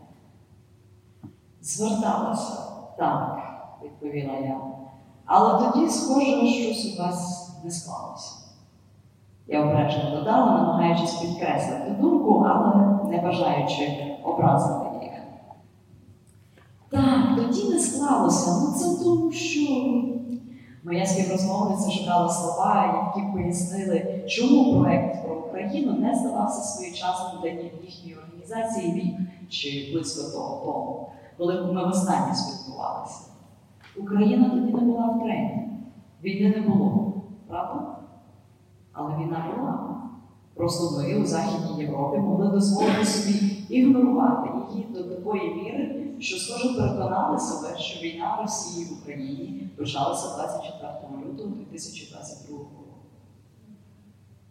Зверталася, 1.61 2.71
так, 2.97 3.39
відповіла 3.83 4.33
я. 4.33 4.57
Але 5.25 5.59
тоді, 5.59 5.89
схоже, 5.89 6.47
щось 6.47 6.99
у 6.99 7.03
вас 7.03 7.51
не 7.63 7.71
склалося. 7.71 8.33
Я 9.47 9.61
обережно 9.61 10.11
додала, 10.11 10.51
намагаючись 10.51 11.13
підкреслити 11.13 11.91
думку, 11.99 12.45
але 12.49 12.75
не 13.09 13.21
бажаючи 13.21 14.15
образити. 14.23 14.86
Так, 16.97 17.35
тоді 17.35 17.69
не 17.69 17.79
склалося. 17.79 18.51
Ну 18.61 18.73
це 18.79 19.03
тому, 19.03 19.31
що 19.31 19.61
моя 20.83 21.05
співрозмовниця 21.05 21.91
шукала 21.91 22.29
слова, 22.29 23.11
які 23.15 23.27
пояснили, 23.33 24.23
чому 24.27 24.81
проект 24.81 25.25
про 25.25 25.35
Україну 25.35 25.93
не 25.93 26.15
здавався 26.15 26.61
своєчасним 26.61 27.41
для 27.41 27.49
їхньої 27.49 28.17
організації 28.17 28.93
рік 28.93 29.15
чи 29.49 29.89
близько 29.93 30.31
того 30.37 30.65
тому, 30.65 31.09
коли 31.37 31.73
ми 31.73 31.85
востаннє 31.85 32.35
спілкувалися. 32.35 33.19
Україна 33.97 34.49
тоді 34.49 34.73
не 34.73 34.81
була 34.81 35.05
в 35.05 35.23
тренді. 35.23 35.61
Війни 36.23 36.55
не 36.55 36.69
було, 36.69 37.13
правда? 37.47 37.97
Але 38.93 39.09
війна 39.09 39.45
була. 39.55 39.97
Просто 40.55 40.97
ми 40.97 41.21
у 41.21 41.25
Західній 41.25 41.83
Європі 41.83 42.17
могли 42.17 42.47
дозволити 42.47 43.05
собі 43.05 43.65
ігнорувати 43.69 44.49
її 44.71 44.87
до 44.93 45.03
такої 45.03 45.55
міри, 45.55 46.06
що 46.19 46.37
схоже 46.37 46.73
переконали 46.73 47.39
себе, 47.39 47.77
що 47.77 48.01
війна 48.01 48.37
Росії 48.41 48.85
в 48.85 49.01
Україні 49.01 49.69
почалася 49.77 50.35
24 50.35 50.91
лютого 51.25 51.49
2022 51.49 52.57
року. 52.57 52.83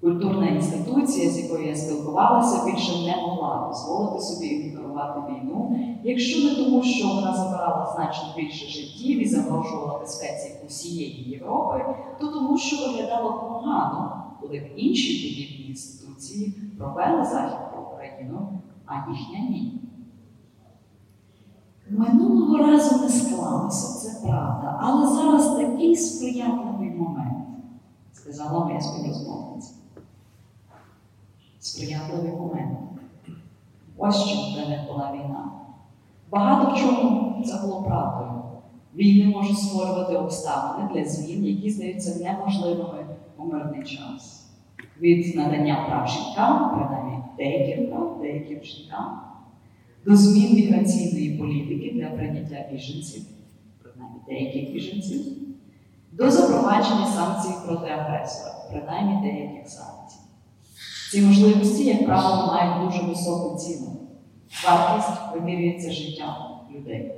Культурна 0.01 0.49
інституція, 0.49 1.31
з 1.31 1.39
якою 1.39 1.67
я 1.67 1.77
спілкувалася, 1.77 2.65
більше 2.65 2.93
не 3.07 3.17
могла 3.17 3.69
дозволити 3.69 4.23
собі 4.25 4.47
ігнорувати 4.47 5.21
війну, 5.33 5.79
якщо 6.05 6.49
не 6.49 6.55
тому, 6.55 6.83
що 6.83 7.09
вона 7.09 7.37
забирала 7.37 7.93
значно 7.97 8.29
більше 8.37 8.67
життів 8.67 9.23
і 9.23 9.29
загрожувала 9.29 9.99
безпеці 9.99 10.55
усієї 10.67 11.31
Європи, 11.31 11.85
то 12.21 12.29
тому, 12.29 12.59
що 12.59 12.77
виглядало 12.77 13.33
погано, 13.33 14.25
коли 14.41 14.59
б 14.59 14.71
інші 14.77 15.29
подібні 15.29 15.69
інституції 15.69 16.55
провели 16.79 17.25
захід 17.25 17.59
про 17.73 17.83
Україну, 17.83 18.61
а 18.87 18.95
їхня 19.11 19.39
ні. 19.39 19.86
Минулого 21.91 22.59
разу 22.59 23.03
не 23.03 23.09
склалося, 23.09 23.99
це 23.99 24.27
правда, 24.27 24.79
але 24.81 25.07
зараз 25.07 25.57
такий 25.57 25.97
сприятливий 25.97 26.91
момент, 26.91 27.47
сказала 28.13 28.65
моя 28.65 28.81
співрозмовниця. 28.81 29.71
Сприятливий 31.61 32.33
момент. 32.33 32.79
Ось 33.97 34.25
чим 34.25 34.39
для 34.55 34.69
них 34.69 34.81
була 34.87 35.13
війна. 35.13 35.51
Багато 36.31 36.75
в 36.75 36.79
чому 36.79 37.43
це 37.45 37.61
було 37.67 37.83
правдою. 37.83 38.43
Війни 38.95 39.35
можуть 39.37 39.59
створювати 39.59 40.17
обставини 40.17 40.91
для 40.95 41.05
змін, 41.05 41.45
які 41.45 41.71
здаються 41.71 42.25
неможливими 42.25 43.07
у 43.39 43.45
мирний 43.45 43.83
час. 43.83 44.51
Від 45.01 45.37
надання 45.37 45.85
прав 45.89 46.09
жінкам, 46.09 46.71
принаймні 46.71 47.19
деяким 47.37 47.87
прав, 47.87 48.19
деяким 48.21 48.63
жінкам, 48.63 49.21
до 50.07 50.17
змін 50.17 50.55
міграційної 50.55 51.26
для 52.07 52.17
прийняття 52.17 52.65
біженців, 52.73 53.23
принаймні 53.83 54.21
деяких 54.29 54.73
біженців, 54.73 55.27
до 56.13 56.31
запровадження 56.31 57.07
санкцій 57.07 57.67
проти 57.67 57.91
агресора, 57.91 58.55
принаймні 58.71 59.31
деяких 59.31 59.69
санкцій. 59.69 60.19
Ці 61.11 61.23
можливості, 61.23 61.85
як 61.85 62.07
правило, 62.07 62.47
мають 62.47 62.87
дуже 62.87 63.03
високу 63.03 63.59
ціну. 63.59 63.87
Вартість 64.67 65.21
вимірюється 65.35 65.93
життям 65.93 66.35
людей. 66.75 67.13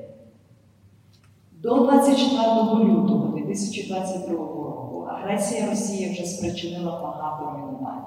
До 1.52 1.74
24 1.74 2.44
лютого 2.84 3.38
2022 3.38 4.36
року 4.36 5.08
агресія 5.10 5.70
Росії 5.70 6.12
вже 6.12 6.24
спричинила 6.24 7.00
багато 7.00 7.50
руйнувань, 7.50 8.04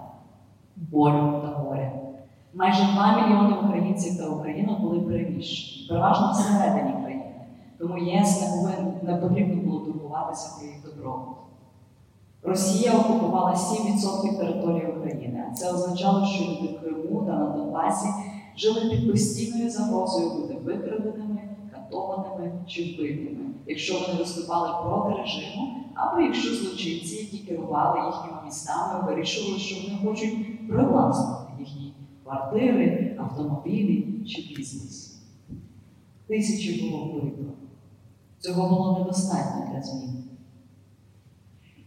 болю 0.75 1.41
та 1.41 1.47
горя. 1.47 2.00
Майже 2.53 2.83
2 2.83 3.21
мільйони 3.21 3.55
українців 3.67 4.17
та 4.17 4.29
українок 4.29 4.79
були 4.81 4.99
переміщені, 4.99 5.87
переважно 5.87 6.31
всередині 6.31 7.03
країни, 7.03 7.35
тому 7.79 7.97
ЄС 7.97 8.41
не, 8.41 8.47
повин, 8.47 8.93
не 9.03 9.15
потрібно 9.15 9.55
було 9.55 9.79
турбуватися 9.79 10.57
про 10.57 10.67
їх 10.67 10.75
добробут. 10.85 11.37
Росія 12.43 12.93
окупувала 12.99 13.51
7% 13.51 14.37
території 14.37 14.87
України, 14.87 15.45
а 15.51 15.53
це 15.53 15.71
означало, 15.71 16.25
що 16.25 16.43
люди 16.43 16.67
в 16.67 16.81
Криму 16.81 17.23
та 17.25 17.31
на 17.31 17.45
Донбасі 17.45 18.07
жили 18.57 18.89
під 18.89 19.11
постійною 19.11 19.69
загрозою 19.69 20.29
бути 20.29 20.53
викраденими, 20.53 21.41
катованими 21.71 22.51
чи 22.67 22.83
вбитими, 22.83 23.49
якщо 23.67 23.93
вони 23.93 24.19
виступали 24.19 24.69
проти 24.83 25.21
режиму, 25.21 25.67
або 25.95 26.21
якщо 26.21 26.55
злочинці, 26.55 27.15
які 27.15 27.37
керували 27.37 27.97
їхніми 27.97 28.37
містами, 28.45 29.05
вирішували, 29.05 29.59
що 29.59 29.75
вони 29.75 29.99
хочуть 30.05 30.67
привласнити 30.69 31.51
їхні 31.59 31.93
квартири, 32.31 33.17
автомобілі 33.19 34.25
чи 34.27 34.55
бізнес. 34.55 35.21
Тисячі 36.27 36.91
було 36.91 37.05
вбито. 37.05 37.43
Цього 38.39 38.69
було 38.69 38.99
недостатньо 38.99 39.73
для 39.73 39.81
змін. 39.81 40.23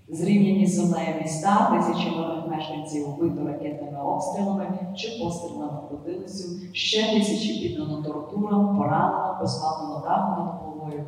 Зрівняні 0.09 0.67
з 0.67 0.75
землею 0.75 1.23
міста, 1.23 1.71
тисячі 1.77 2.11
мирних 2.11 2.49
мешканців 2.49 3.09
вбито 3.09 3.47
ракетними 3.47 4.01
обстрілами 4.03 4.79
чи 4.97 5.19
пострілами 5.19 5.81
потилицю, 5.91 6.49
ще 6.73 7.15
тисячі 7.15 7.69
піддано 7.69 8.03
тортурам, 8.03 8.79
поранено, 8.79 9.37
позбавлено 9.41 10.03
даху 10.05 10.43
над 10.43 10.55
головою. 10.61 11.05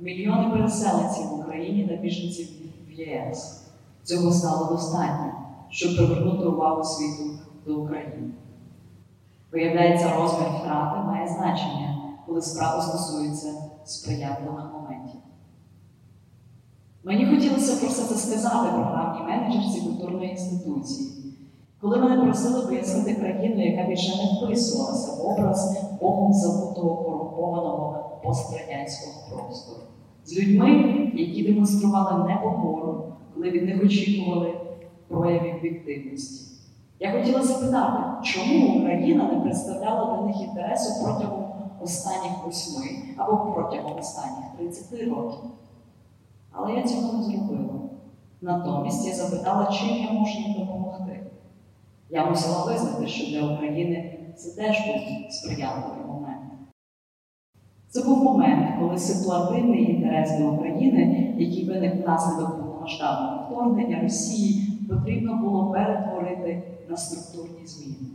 Мільйони 0.00 0.50
переселенців 0.50 1.26
в 1.26 1.40
Україні 1.40 1.86
та 1.88 1.96
біженців 1.96 2.48
в 2.88 2.92
ЄС. 2.92 3.64
Цього 4.02 4.32
стало 4.32 4.72
достатньо, 4.72 5.32
щоб 5.68 5.96
привернути 5.96 6.44
увагу 6.44 6.84
світу 6.84 7.30
до 7.66 7.80
України. 7.80 8.32
Виявляється, 9.52 10.12
розмір 10.16 10.48
втрати 10.48 11.06
має 11.06 11.28
значення, 11.28 11.96
коли 12.26 12.42
справа 12.42 12.82
стосується 12.82 13.48
сприятливих 13.84 14.64
моментів. 14.72 15.20
Мені 17.04 17.26
хотілося 17.26 17.80
про 17.80 17.88
все 17.88 18.02
це 18.02 18.14
сказати 18.14 18.68
програмній 18.72 19.26
менеджерці 19.26 19.80
культурної 19.80 20.30
інституції, 20.30 21.08
коли 21.80 21.96
мене 21.96 22.22
просили 22.22 22.66
пояснити 22.66 23.14
країну, 23.14 23.66
яка 23.66 23.88
більше 23.88 24.16
не 24.16 24.46
вписувалася 24.46 25.22
в 25.22 25.26
образ 25.26 25.86
Богом 26.00 26.32
забутого 26.32 26.96
корумпованого 26.96 28.20
пострадянського 28.24 29.14
простору, 29.30 29.80
з 30.24 30.38
людьми, 30.38 30.70
які 31.14 31.42
демонстрували 31.42 32.28
непокору, 32.28 33.04
коли 33.34 33.50
від 33.50 33.64
них 33.64 33.84
очікували 33.84 34.54
проявів 35.08 35.56
об'єктивності. 35.56 36.51
Я 37.02 37.12
хотіла 37.12 37.42
запитати, 37.42 38.02
чому 38.22 38.78
Україна 38.78 39.24
не 39.32 39.40
представляла 39.40 40.16
для 40.16 40.26
них 40.26 40.40
інтересу 40.40 41.04
протягом 41.04 41.44
останніх 41.80 42.44
восьми 42.44 42.86
або 43.16 43.52
протягом 43.52 43.98
останніх 43.98 44.44
30 44.58 44.92
років. 44.92 45.40
Але 46.52 46.72
я 46.72 46.82
цього 46.82 47.12
не 47.12 47.22
зробила. 47.22 47.74
Натомість 48.40 49.06
я 49.06 49.14
запитала, 49.14 49.66
чим 49.66 49.88
я 49.88 50.12
можу 50.12 50.38
їм 50.38 50.52
допомогти. 50.58 51.20
Я 52.10 52.26
мусила 52.26 52.64
визнати, 52.64 53.06
що 53.06 53.30
для 53.30 53.54
України 53.54 54.18
це 54.36 54.62
теж 54.62 54.76
був 54.86 55.32
сприятливий 55.32 56.06
момент. 56.06 56.52
Це 57.88 58.02
був 58.02 58.24
момент, 58.24 58.68
коли 58.80 58.98
ситуативний 58.98 59.90
інтерес 59.90 60.38
до 60.38 60.48
України, 60.48 61.34
який 61.38 61.68
виник 61.68 61.94
внаслідок 62.04 62.58
повномасштабного 62.58 63.46
вторгнення 63.46 64.02
Росії, 64.02 64.78
потрібно 64.88 65.36
було 65.36 65.70
перетворити 65.72 66.62
на 66.92 66.98
структурні 66.98 67.66
зміни. 67.66 68.08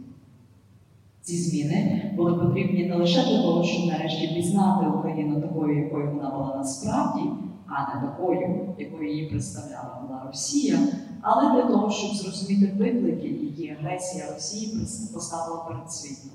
Ці 1.22 1.38
зміни 1.38 2.12
були 2.18 2.34
потрібні 2.34 2.86
не 2.86 2.96
лише 2.96 3.26
для 3.26 3.42
того, 3.42 3.64
щоб 3.64 3.86
нарешті 3.86 4.28
пізнати 4.28 4.86
Україну 4.88 5.42
такою, 5.42 5.84
якою 5.84 6.12
вона 6.12 6.30
була 6.30 6.56
насправді, 6.58 7.22
а 7.68 7.96
не 7.96 8.08
такою, 8.08 8.76
якою 8.78 9.10
її 9.10 9.30
представляла 9.30 10.02
була 10.02 10.24
Росія, 10.28 10.80
але 11.22 11.52
для 11.52 11.62
того, 11.62 11.92
щоб 11.92 12.16
зрозуміти 12.16 12.74
виклики, 12.78 13.28
які 13.28 13.70
агресія 13.70 14.26
Росії 14.34 14.88
поставила 15.14 15.58
перед 15.58 15.92
світом. 15.92 16.32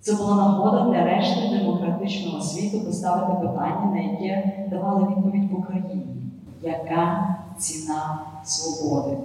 Це 0.00 0.14
була 0.14 0.36
нагода 0.36 0.90
для 0.90 1.04
решти 1.04 1.58
демократичного 1.58 2.40
світу 2.40 2.80
поставити 2.80 3.46
питання, 3.46 3.90
на 3.94 4.00
яке 4.00 4.66
давали 4.70 5.02
відповідь 5.02 5.52
в 5.52 5.58
Україні. 5.58 6.06
Яка 6.62 7.36
ціна 7.58 8.26
свободи? 8.44 9.16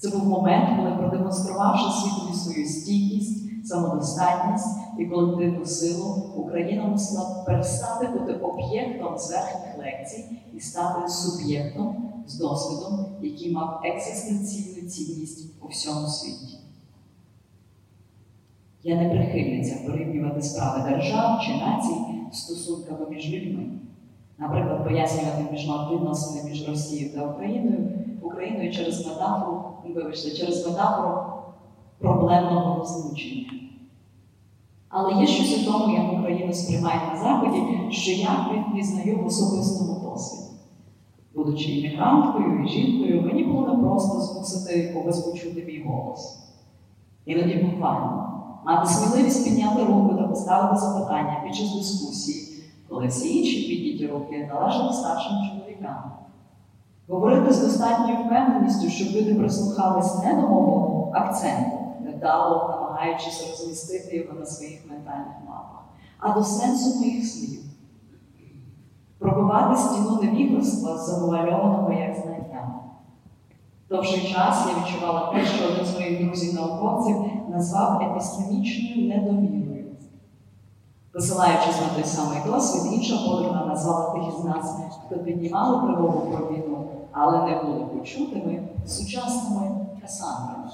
Це 0.00 0.10
був 0.10 0.24
момент, 0.24 0.68
коли, 0.76 0.96
продемонструвавши 0.96 1.84
світові 2.00 2.34
свою 2.36 2.66
стійкість, 2.66 3.66
самодостатність 3.66 4.66
і 4.98 5.06
колективну 5.06 5.66
силу, 5.66 6.32
Україна 6.36 6.84
мусила 6.84 7.44
перестати 7.46 8.06
бути 8.06 8.32
об'єктом 8.32 9.18
зверхніх 9.18 9.78
лекцій 9.78 10.24
і 10.56 10.60
стати 10.60 11.08
суб'єктом 11.08 12.12
з 12.26 12.38
досвідом, 12.38 13.06
який 13.22 13.52
мав 13.52 13.80
екзистенційну 13.84 14.88
цінність 14.88 15.54
у 15.62 15.68
всьому 15.68 16.06
світі. 16.06 16.58
Я 18.82 19.02
не 19.02 19.10
прихильниця 19.10 19.76
порівнювати 19.86 20.42
справи 20.42 20.90
держав 20.90 21.40
чи 21.40 21.52
націй 21.52 21.96
стосунками 22.32 23.10
між 23.10 23.30
людьми. 23.30 23.66
Наприклад, 24.38 24.84
пояснювати 24.84 25.94
відносини 25.94 26.50
між 26.50 26.68
Росією 26.68 27.14
та 27.14 27.26
Україною, 27.26 28.00
Україною 28.22 28.72
через 28.72 29.06
метафору, 29.06 29.62
вибачте, 29.84 30.30
через 30.30 30.66
метафору 30.66 31.22
проблемного 31.98 32.78
розлучення. 32.78 33.50
Але 34.88 35.12
є 35.12 35.26
щось 35.26 35.62
у 35.62 35.72
тому, 35.72 35.94
як 35.94 36.12
Україну 36.12 36.52
сприймає 36.52 37.00
на 37.12 37.20
Заході, 37.20 37.62
що 37.90 38.10
я 38.10 38.50
відпізнаю 38.52 39.18
в 39.18 39.26
особистому 39.26 40.00
досвіді. 40.00 40.50
Будучи 41.34 41.70
іммігранткою 41.70 42.64
і 42.64 42.68
жінкою, 42.68 43.22
мені 43.22 43.44
було 43.44 43.66
непросто 43.66 44.20
змусити 44.20 44.94
когось 44.94 45.18
почути 45.18 45.64
мій 45.64 45.84
голос. 45.86 46.38
Іноді 47.24 47.54
буквально 47.54 48.26
мати 48.66 48.88
сміливість 48.88 49.44
підняти 49.44 49.84
руку 49.84 50.14
та 50.14 50.22
поставити 50.22 50.80
запитання 50.80 51.42
під 51.44 51.54
час 51.54 51.74
дискусії, 51.74 52.64
коли 52.88 53.06
всі 53.06 53.38
інші 53.38 53.68
підняті 53.68 54.06
руки 54.06 54.50
належали 54.54 54.92
старшим 54.92 55.32
чоловікам. 55.48 56.12
Говорити 57.10 57.52
з 57.52 57.60
достатньою 57.60 58.16
впевненістю, 58.24 58.88
щоб 58.88 59.08
люди 59.08 59.34
прислухались 59.34 60.22
не 60.24 60.34
до 60.34 60.40
мого 60.40 61.12
акценту, 61.14 61.78
невдало 62.00 62.68
намагаючись 62.68 63.50
розмістити 63.50 64.16
його 64.16 64.40
на 64.40 64.46
своїх 64.46 64.90
ментальних 64.90 65.36
мапах, 65.46 65.84
а 66.18 66.32
до 66.32 66.44
сенсу 66.44 66.98
моїх 66.98 67.26
слів. 67.26 67.60
Пробивати 69.18 69.76
стіну 69.76 70.22
невігластва 70.22 70.98
завуальованого 70.98 71.92
як 71.92 72.16
знання. 72.16 72.74
Довший 73.88 74.32
час 74.32 74.66
я 74.68 74.82
відчувала 74.82 75.32
те, 75.32 75.44
що 75.44 75.68
один 75.72 75.86
з 75.86 75.94
моїх 75.94 76.26
друзів-науковців 76.26 77.16
назвав 77.48 78.02
епістемічною 78.02 79.08
недовірою. 79.08 79.84
Посилаючись 81.12 81.80
на 81.80 81.94
той 81.94 82.04
самий 82.04 82.38
досвід, 82.46 82.92
інша 82.92 83.16
подруга 83.28 83.64
назвала 83.66 84.10
тих 84.10 84.22
із 84.38 84.44
нас, 84.44 84.76
хто 85.06 85.18
піднімали 85.18 85.94
про 85.94 86.48
війну, 86.50 86.99
але 87.12 87.50
не 87.50 87.62
були 87.62 87.84
почутими 87.84 88.68
сучасними 88.86 89.86
касандрами. 90.02 90.70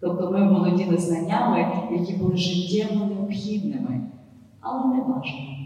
Тобто 0.00 0.30
ми 0.30 0.52
володіли 0.52 0.96
знаннями, 0.96 1.88
які 1.92 2.12
були 2.12 2.36
життєво 2.36 3.06
необхідними, 3.06 4.00
але 4.60 4.84
не 4.84 5.00
бажаними. 5.00 5.58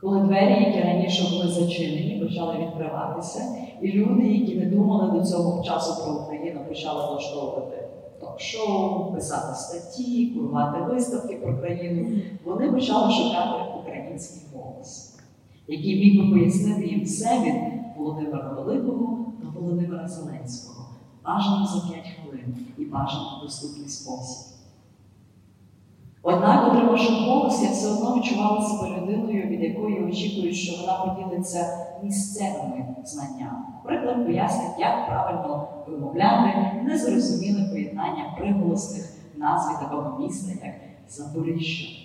Коли 0.00 0.20
двері, 0.20 0.64
які 0.64 0.80
раніше 0.80 1.30
були 1.30 1.48
зачинені, 1.48 2.20
почали 2.22 2.58
відкриватися, 2.58 3.56
і 3.82 3.92
люди, 3.92 4.28
які 4.28 4.54
не 4.54 4.66
думали 4.66 5.18
до 5.18 5.26
цього 5.26 5.64
часу 5.64 6.04
про 6.04 6.14
Україну, 6.14 6.60
почали 6.68 7.06
влаштовувати 7.06 7.88
ток-шоу, 8.20 9.12
писати 9.12 9.54
статті, 9.54 10.26
курувати 10.26 10.82
виставки 10.82 11.36
про 11.36 11.58
країну, 11.58 12.06
вони 12.44 12.72
почали 12.72 13.12
шукати 13.12 13.62
український 13.80 14.42
голос, 14.54 15.11
який 15.68 16.00
міг 16.00 16.24
би 16.24 16.38
пояснити 16.38 16.86
їм 16.86 17.04
все 17.04 17.40
від 17.40 17.54
Володимира 17.96 18.52
Великого 18.52 19.32
до 19.42 19.60
Володимира 19.60 20.08
Зеленського, 20.08 20.88
бажано 21.24 21.66
за 21.66 21.88
5 21.92 22.06
хвилин 22.06 22.56
і 22.78 22.84
бажано 22.84 23.38
в 23.38 23.44
доступний 23.44 23.88
спосіб. 23.88 24.52
Однак, 26.22 26.68
отримавши 26.68 27.12
голос, 27.12 27.62
я 27.62 27.70
все 27.70 27.92
одно 27.92 28.16
відчувала 28.16 28.62
себе 28.62 28.96
людиною, 28.96 29.46
від 29.46 29.62
якої 29.62 30.04
очікують, 30.04 30.56
що 30.56 30.80
вона 30.80 31.14
поділиться 31.14 31.86
місцевими 32.02 32.86
знаннями. 33.04 33.58
Наприклад, 33.74 34.26
пояснить, 34.26 34.78
як 34.78 35.06
правильно 35.06 35.68
вимовляти 35.88 36.82
незрозуміле 36.84 37.68
поєднання 37.70 38.34
приголосних 38.38 39.12
назв 39.36 39.80
такого 39.80 40.18
міста, 40.18 40.52
як 40.66 40.74
Запоріжжя. 41.08 42.01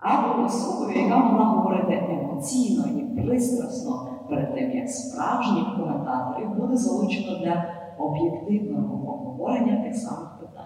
Або 0.00 0.44
особою, 0.44 0.98
яка 0.98 1.18
могла 1.18 1.44
говорити 1.44 2.08
емоційно 2.10 2.84
і 2.86 3.22
пристрасно 3.22 4.06
перед 4.28 4.54
тим, 4.54 4.70
як 4.70 4.88
справжніх 4.88 5.64
коментаторів 5.76 6.48
буде 6.54 6.76
залучено 6.76 7.38
для 7.38 7.64
об'єктивного 7.98 9.14
обговорення 9.14 9.82
тих 9.82 9.96
самих 9.96 10.38
питань. 10.40 10.64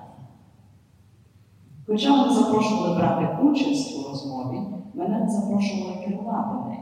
Хоча 1.87 2.16
мене 2.16 2.35
запрошували 2.35 2.97
брати 2.97 3.42
участь 3.42 3.99
у 3.99 4.09
розмові, 4.09 4.61
мене 4.94 5.18
не 5.18 5.29
запрошували 5.29 5.97
керувати 6.07 6.68
нею. 6.68 6.81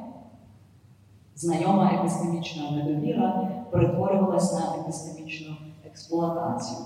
Знайома 1.34 1.90
епістемічна 1.94 2.70
недовіра 2.70 3.50
перетворювалася 3.70 4.54
на 4.54 4.82
епістемічну 4.82 5.56
експлуатацію. 5.86 6.78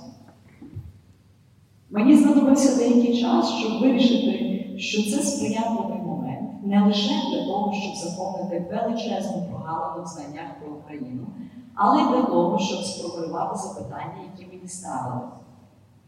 Мені 1.90 2.16
знадобився 2.16 2.76
деякий 2.76 3.20
час, 3.20 3.50
щоб 3.50 3.80
вирішити, 3.80 4.45
що 4.78 5.10
це 5.10 5.22
сприятливий 5.22 5.98
момент 5.98 6.50
не 6.62 6.84
лише 6.84 7.14
для 7.30 7.44
того, 7.44 7.72
щоб 7.72 7.94
заповнити 7.94 8.66
величезну 8.70 9.42
прогалину 9.50 10.04
в 10.04 10.06
знаннях 10.06 10.60
про 10.60 10.74
Україну, 10.74 11.26
але 11.74 12.02
й 12.02 12.08
для 12.08 12.22
того, 12.22 12.58
щоб 12.58 12.84
сформулювати 12.84 13.58
запитання, 13.58 14.20
які 14.32 14.56
мені 14.56 14.68
ставили 14.68 15.20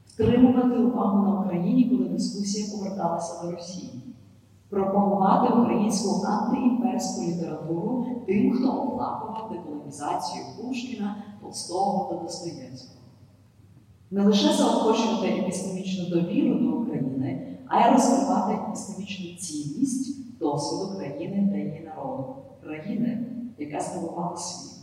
втримувати 0.07 0.79
увагу 0.79 1.23
на 1.23 1.41
Україні, 1.41 1.85
коли 1.85 2.09
дискусія 2.09 2.79
поверталася 2.79 3.45
до 3.45 3.53
Росії, 3.53 4.03
пропагувати 4.69 5.55
українську 5.55 6.27
антиімперську 6.27 7.23
літературу 7.23 8.07
тим, 8.27 8.53
хто 8.53 8.69
оплакував 8.69 9.51
деколонізацію 9.53 10.45
Пушкіна, 10.57 11.17
Толстого 11.43 12.15
та 12.15 12.23
Достоєвського. 12.23 12.99
Не 14.11 14.25
лише 14.25 14.53
заохочувати 14.53 15.29
епістемічну 15.29 16.09
довіру 16.09 16.59
до 16.59 16.77
України, 16.77 17.58
а 17.69 17.89
й 17.89 17.93
розкривати 17.93 18.53
епістемічну 18.55 19.37
цінність 19.37 20.39
досвіду 20.39 20.99
країни 20.99 21.49
та 21.53 21.57
її 21.57 21.91
народу, 21.95 22.37
країни, 22.63 23.27
яка 23.59 23.81
здивувала 23.81 24.37
світ. 24.37 24.79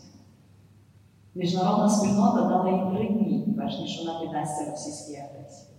Міжнародна 1.36 1.90
спільнота 1.90 2.42
дала 2.42 2.70
їй 2.70 2.98
три 2.98 3.08
дні, 3.08 3.56
перш 3.58 3.80
ніж 3.80 4.00
вона 4.06 4.20
піддасться 4.20 4.72
російській 4.72 5.16
агресії. 5.16 5.76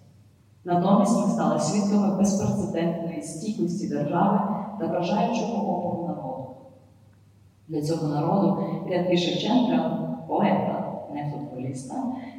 Натомість 0.64 1.20
ми 1.20 1.32
стали 1.32 1.60
свідками 1.60 2.16
безпрецедентної 2.16 3.22
стійкості 3.22 3.88
держави 3.88 4.40
та 4.80 4.86
вражаючого 4.86 5.78
опору 5.78 6.08
народу. 6.08 6.46
Для 7.68 7.82
цього 7.82 8.08
народу 8.08 8.64
рядки 8.90 9.16
Шевченка, 9.16 10.08
поета, 10.28 10.75
не 11.14 11.32
футболіста, 11.32 11.94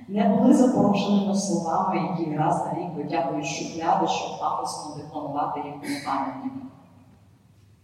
не 0.07 0.29
були 0.29 0.53
запорошеними 0.53 1.35
словами, 1.35 1.95
які 1.95 2.35
раз 2.37 2.65
на 2.65 2.79
рік 2.79 2.87
витягують 2.97 3.45
шухляди, 3.45 4.07
щоб 4.07 4.39
пафосно 4.39 4.95
декламувати 4.95 5.59
їх 5.59 6.05
пам'ятниками. 6.05 6.61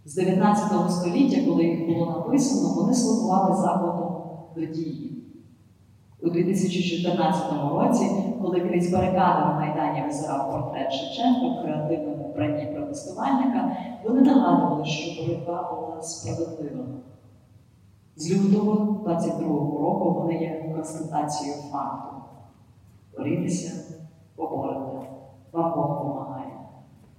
З 0.04 0.14
19 0.14 0.90
століття, 0.90 1.36
коли 1.48 1.64
їх 1.64 1.86
було 1.86 2.06
написано, 2.06 2.74
вони 2.74 2.94
слугували 2.94 3.56
закладом 3.56 4.22
до 4.56 4.66
дії. 4.66 5.14
У 6.22 6.30
2014 6.30 7.42
році, 7.72 8.10
коли 8.42 8.60
крізь 8.60 8.92
барикади 8.92 9.40
на 9.40 9.60
Майдані 9.60 10.02
визирав 10.06 10.50
портрет 10.50 10.92
Шевченка 10.92 11.46
в 11.46 11.62
креативному 11.62 12.28
вбранні 12.28 12.66
протестувальника, 12.66 13.76
вони 14.04 14.20
нагадували, 14.20 14.84
що 14.84 15.22
боротьба 15.22 15.72
була 15.72 16.02
справедлива. 16.02 16.84
З 18.16 18.30
лютого 18.30 19.00
22-го 19.04 19.78
року 19.78 20.20
вони 20.20 20.34
є 20.34 20.72
констатацією 20.74 21.56
факту. 21.72 22.16
Борітеся, 23.18 23.94
поборете, 24.36 25.08
вам 25.52 25.72
Бог 25.76 26.02
помагає. 26.02 26.52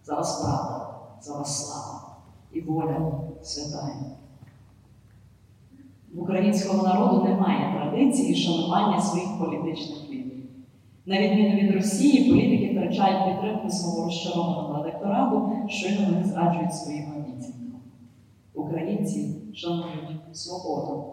За 0.04 0.16
вас 0.16 0.42
правда, 0.42 0.88
за 1.22 1.38
вас 1.38 1.68
слава 1.68 2.02
і 2.54 2.62
воля 2.62 3.12
святая. 3.42 3.96
В 6.14 6.20
українського 6.20 6.88
народу 6.88 7.24
немає 7.24 7.74
традиції 7.76 8.36
шанування 8.36 9.02
своїх 9.02 9.28
політичних 9.40 10.10
лідерів. 10.10 10.50
На 11.06 11.20
відміну 11.20 11.56
від 11.56 11.76
Росії, 11.76 12.32
політики 12.32 12.72
втрачають 12.72 13.26
підтримку 13.26 13.70
свого 13.70 14.06
розчарованого 14.06 14.84
електорату, 14.84 15.52
щойно 15.68 16.06
вони 16.10 16.24
зраджують 16.24 16.76
своїм 16.76 17.04
обіцянкам. 17.04 17.25
Українці 18.56 19.36
шанують 19.54 20.38
свободу. 20.38 21.04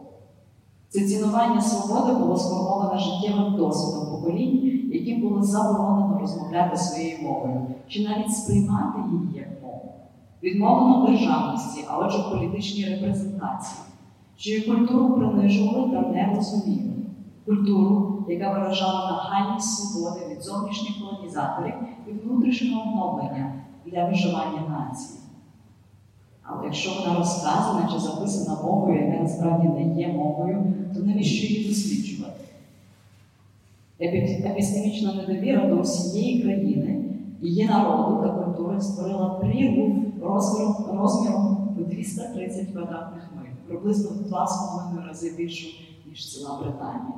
Це 0.88 1.00
цінування 1.00 1.61
свободи 1.61 2.12
було 2.14 2.37
сформоване 2.37 2.98
життєвим 3.00 3.57
досвідом 3.57 4.07
поколінь, 4.07 4.90
яким 4.92 5.20
було 5.20 5.42
заборонено 5.42 6.18
розмовляти 6.20 6.76
своєю 6.76 7.22
мовою, 7.22 7.66
чи 7.88 8.09
навіть 8.09 8.37
сприймати 8.37 8.98
її 9.12 9.38
як 9.38 9.62
мову. 9.62 9.92
Відмовлено 10.42 11.07
державності, 11.07 11.85
а 11.88 11.98
отже, 11.98 12.24
політичній 12.31 12.85
репрезентації, 12.85 13.81
чию 14.37 14.76
культуру 14.76 15.14
принижували 15.14 15.90
та 15.90 16.00
не 16.00 16.35
розуміли. 16.37 16.92
Культуру, 17.46 18.24
яка 18.28 18.52
виражала 18.52 19.11
нахальність 19.11 19.92
свободи 19.92 20.20
від 20.31 20.42
зовнішніх 20.42 20.92
колонізаторів 21.00 21.74
і 22.09 22.12
внутрішнього 22.12 22.83
оновлення 22.92 23.64
для 23.87 24.09
виживання 24.09 24.62
нації. 24.68 25.21
Але 26.42 26.64
якщо 26.64 26.90
вона 27.00 27.18
розказана 27.18 27.88
чи 27.92 27.98
записана 27.98 28.62
мовою, 28.62 29.07
яка 29.07 29.22
насправді 29.22 29.68
не 29.68 30.00
є 30.00 30.09
мовою, 30.09 30.74
то 30.94 31.00
навіщо 31.00 31.46
її 31.46 31.68
досліджувати? 31.68 32.44
Епістемічна 34.44 35.14
недовіра 35.14 35.66
до 35.66 35.74
усієї 35.74 36.42
країни, 36.42 37.05
її 37.40 37.64
народу 37.64 38.22
та 38.22 38.28
культури 38.28 38.81
створила 38.81 39.28
прірву 39.28 40.05
розміром 40.92 41.74
у 41.78 41.85
230 41.85 42.68
квадратних 42.72 43.22
миль, 43.37 43.52
приблизно 43.66 44.11
в 44.11 44.33
2,5 44.33 45.09
рази 45.09 45.33
більшу, 45.37 45.68
ніж 46.09 46.33
ціла 46.33 46.59
Британія. 46.62 47.14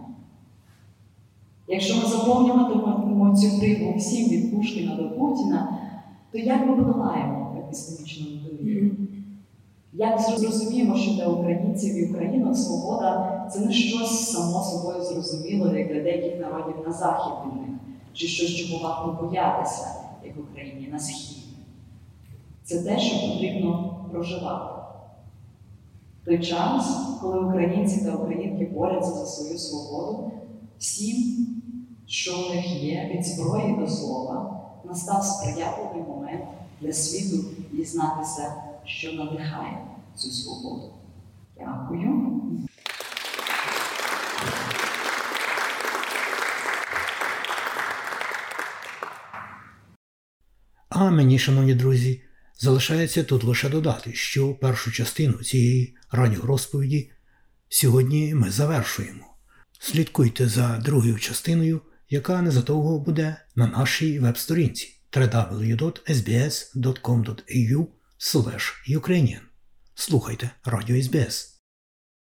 Якщо 1.69 1.97
ми 1.97 2.09
заповнюватимемо 2.09 3.37
цю 3.37 3.59
прірву 3.59 3.95
всім 3.97 4.29
від 4.29 4.57
Пушкіна 4.57 4.97
до 4.97 5.11
Путіна, 5.11 5.79
то 6.33 6.39
як 6.39 6.67
ми 6.67 6.77
подолаємо 6.77 7.57
епістемічну 7.59 8.27
недовіру? 8.31 8.91
Як 9.97 10.21
зрозуміємо, 10.21 10.97
що 10.97 11.13
для 11.13 11.27
українців 11.27 11.97
і 11.97 12.11
українок 12.11 12.57
свобода 12.57 13.51
це 13.53 13.61
не 13.61 13.73
щось 13.73 14.33
само 14.33 14.63
собою 14.63 15.05
зрозуміло, 15.05 15.77
як 15.77 15.89
для 15.89 16.03
деяких 16.03 16.41
народів 16.41 16.77
на 16.87 16.93
захід 16.93 17.33
від 17.47 17.63
них, 17.63 17.79
чи 18.13 18.27
щось, 18.27 18.55
чого 18.55 18.85
варто 18.85 19.27
боятися, 19.27 19.87
як 20.25 20.37
в 20.37 20.41
Україні 20.41 20.89
на 20.93 20.99
схід. 20.99 21.45
Це 22.65 22.83
те, 22.83 22.99
що 22.99 23.29
потрібно 23.29 23.97
проживати. 24.11 24.75
Той 26.25 26.39
час, 26.39 26.99
коли 27.23 27.39
українці 27.39 28.05
та 28.05 28.15
українки 28.15 28.71
борються 28.75 29.11
за 29.11 29.27
свою 29.27 29.59
свободу, 29.59 30.33
всім, 30.79 31.47
що 32.07 32.33
в 32.33 32.55
них 32.55 32.83
є, 32.83 33.11
від 33.15 33.27
зброї 33.27 33.77
до 33.79 33.87
слова, 33.87 34.61
настав 34.85 35.25
сприятливий 35.25 36.03
момент 36.09 36.45
для 36.81 36.93
світу 36.93 37.45
дізнатися, 37.73 38.55
що 38.87 39.12
надихає 39.12 39.87
цю 40.16 40.31
свободу. 40.31 40.94
Дякую. 41.59 42.31
А 50.88 51.11
мені, 51.11 51.38
шановні 51.38 51.75
друзі, 51.75 52.23
залишається 52.59 53.25
тут 53.25 53.44
лише 53.44 53.68
додати, 53.68 54.12
що 54.12 54.55
першу 54.55 54.92
частину 54.92 55.33
цієї 55.33 55.97
радіорозповіді 56.11 57.11
сьогодні 57.68 58.35
ми 58.35 58.51
завершуємо. 58.51 59.37
Слідкуйте 59.79 60.49
за 60.49 60.79
другою 60.79 61.18
частиною, 61.18 61.81
яка 62.11 62.42
незадовго 62.42 62.99
буде 62.99 63.37
на 63.57 63.66
нашій 63.66 64.18
веб-сторінці 64.18 65.01
www.sbs.com.au 65.12 65.94
Ukrainian. 68.88 69.40
Слухайте 69.94 70.50
Радіо 70.64 71.03
СБС. 71.03 71.54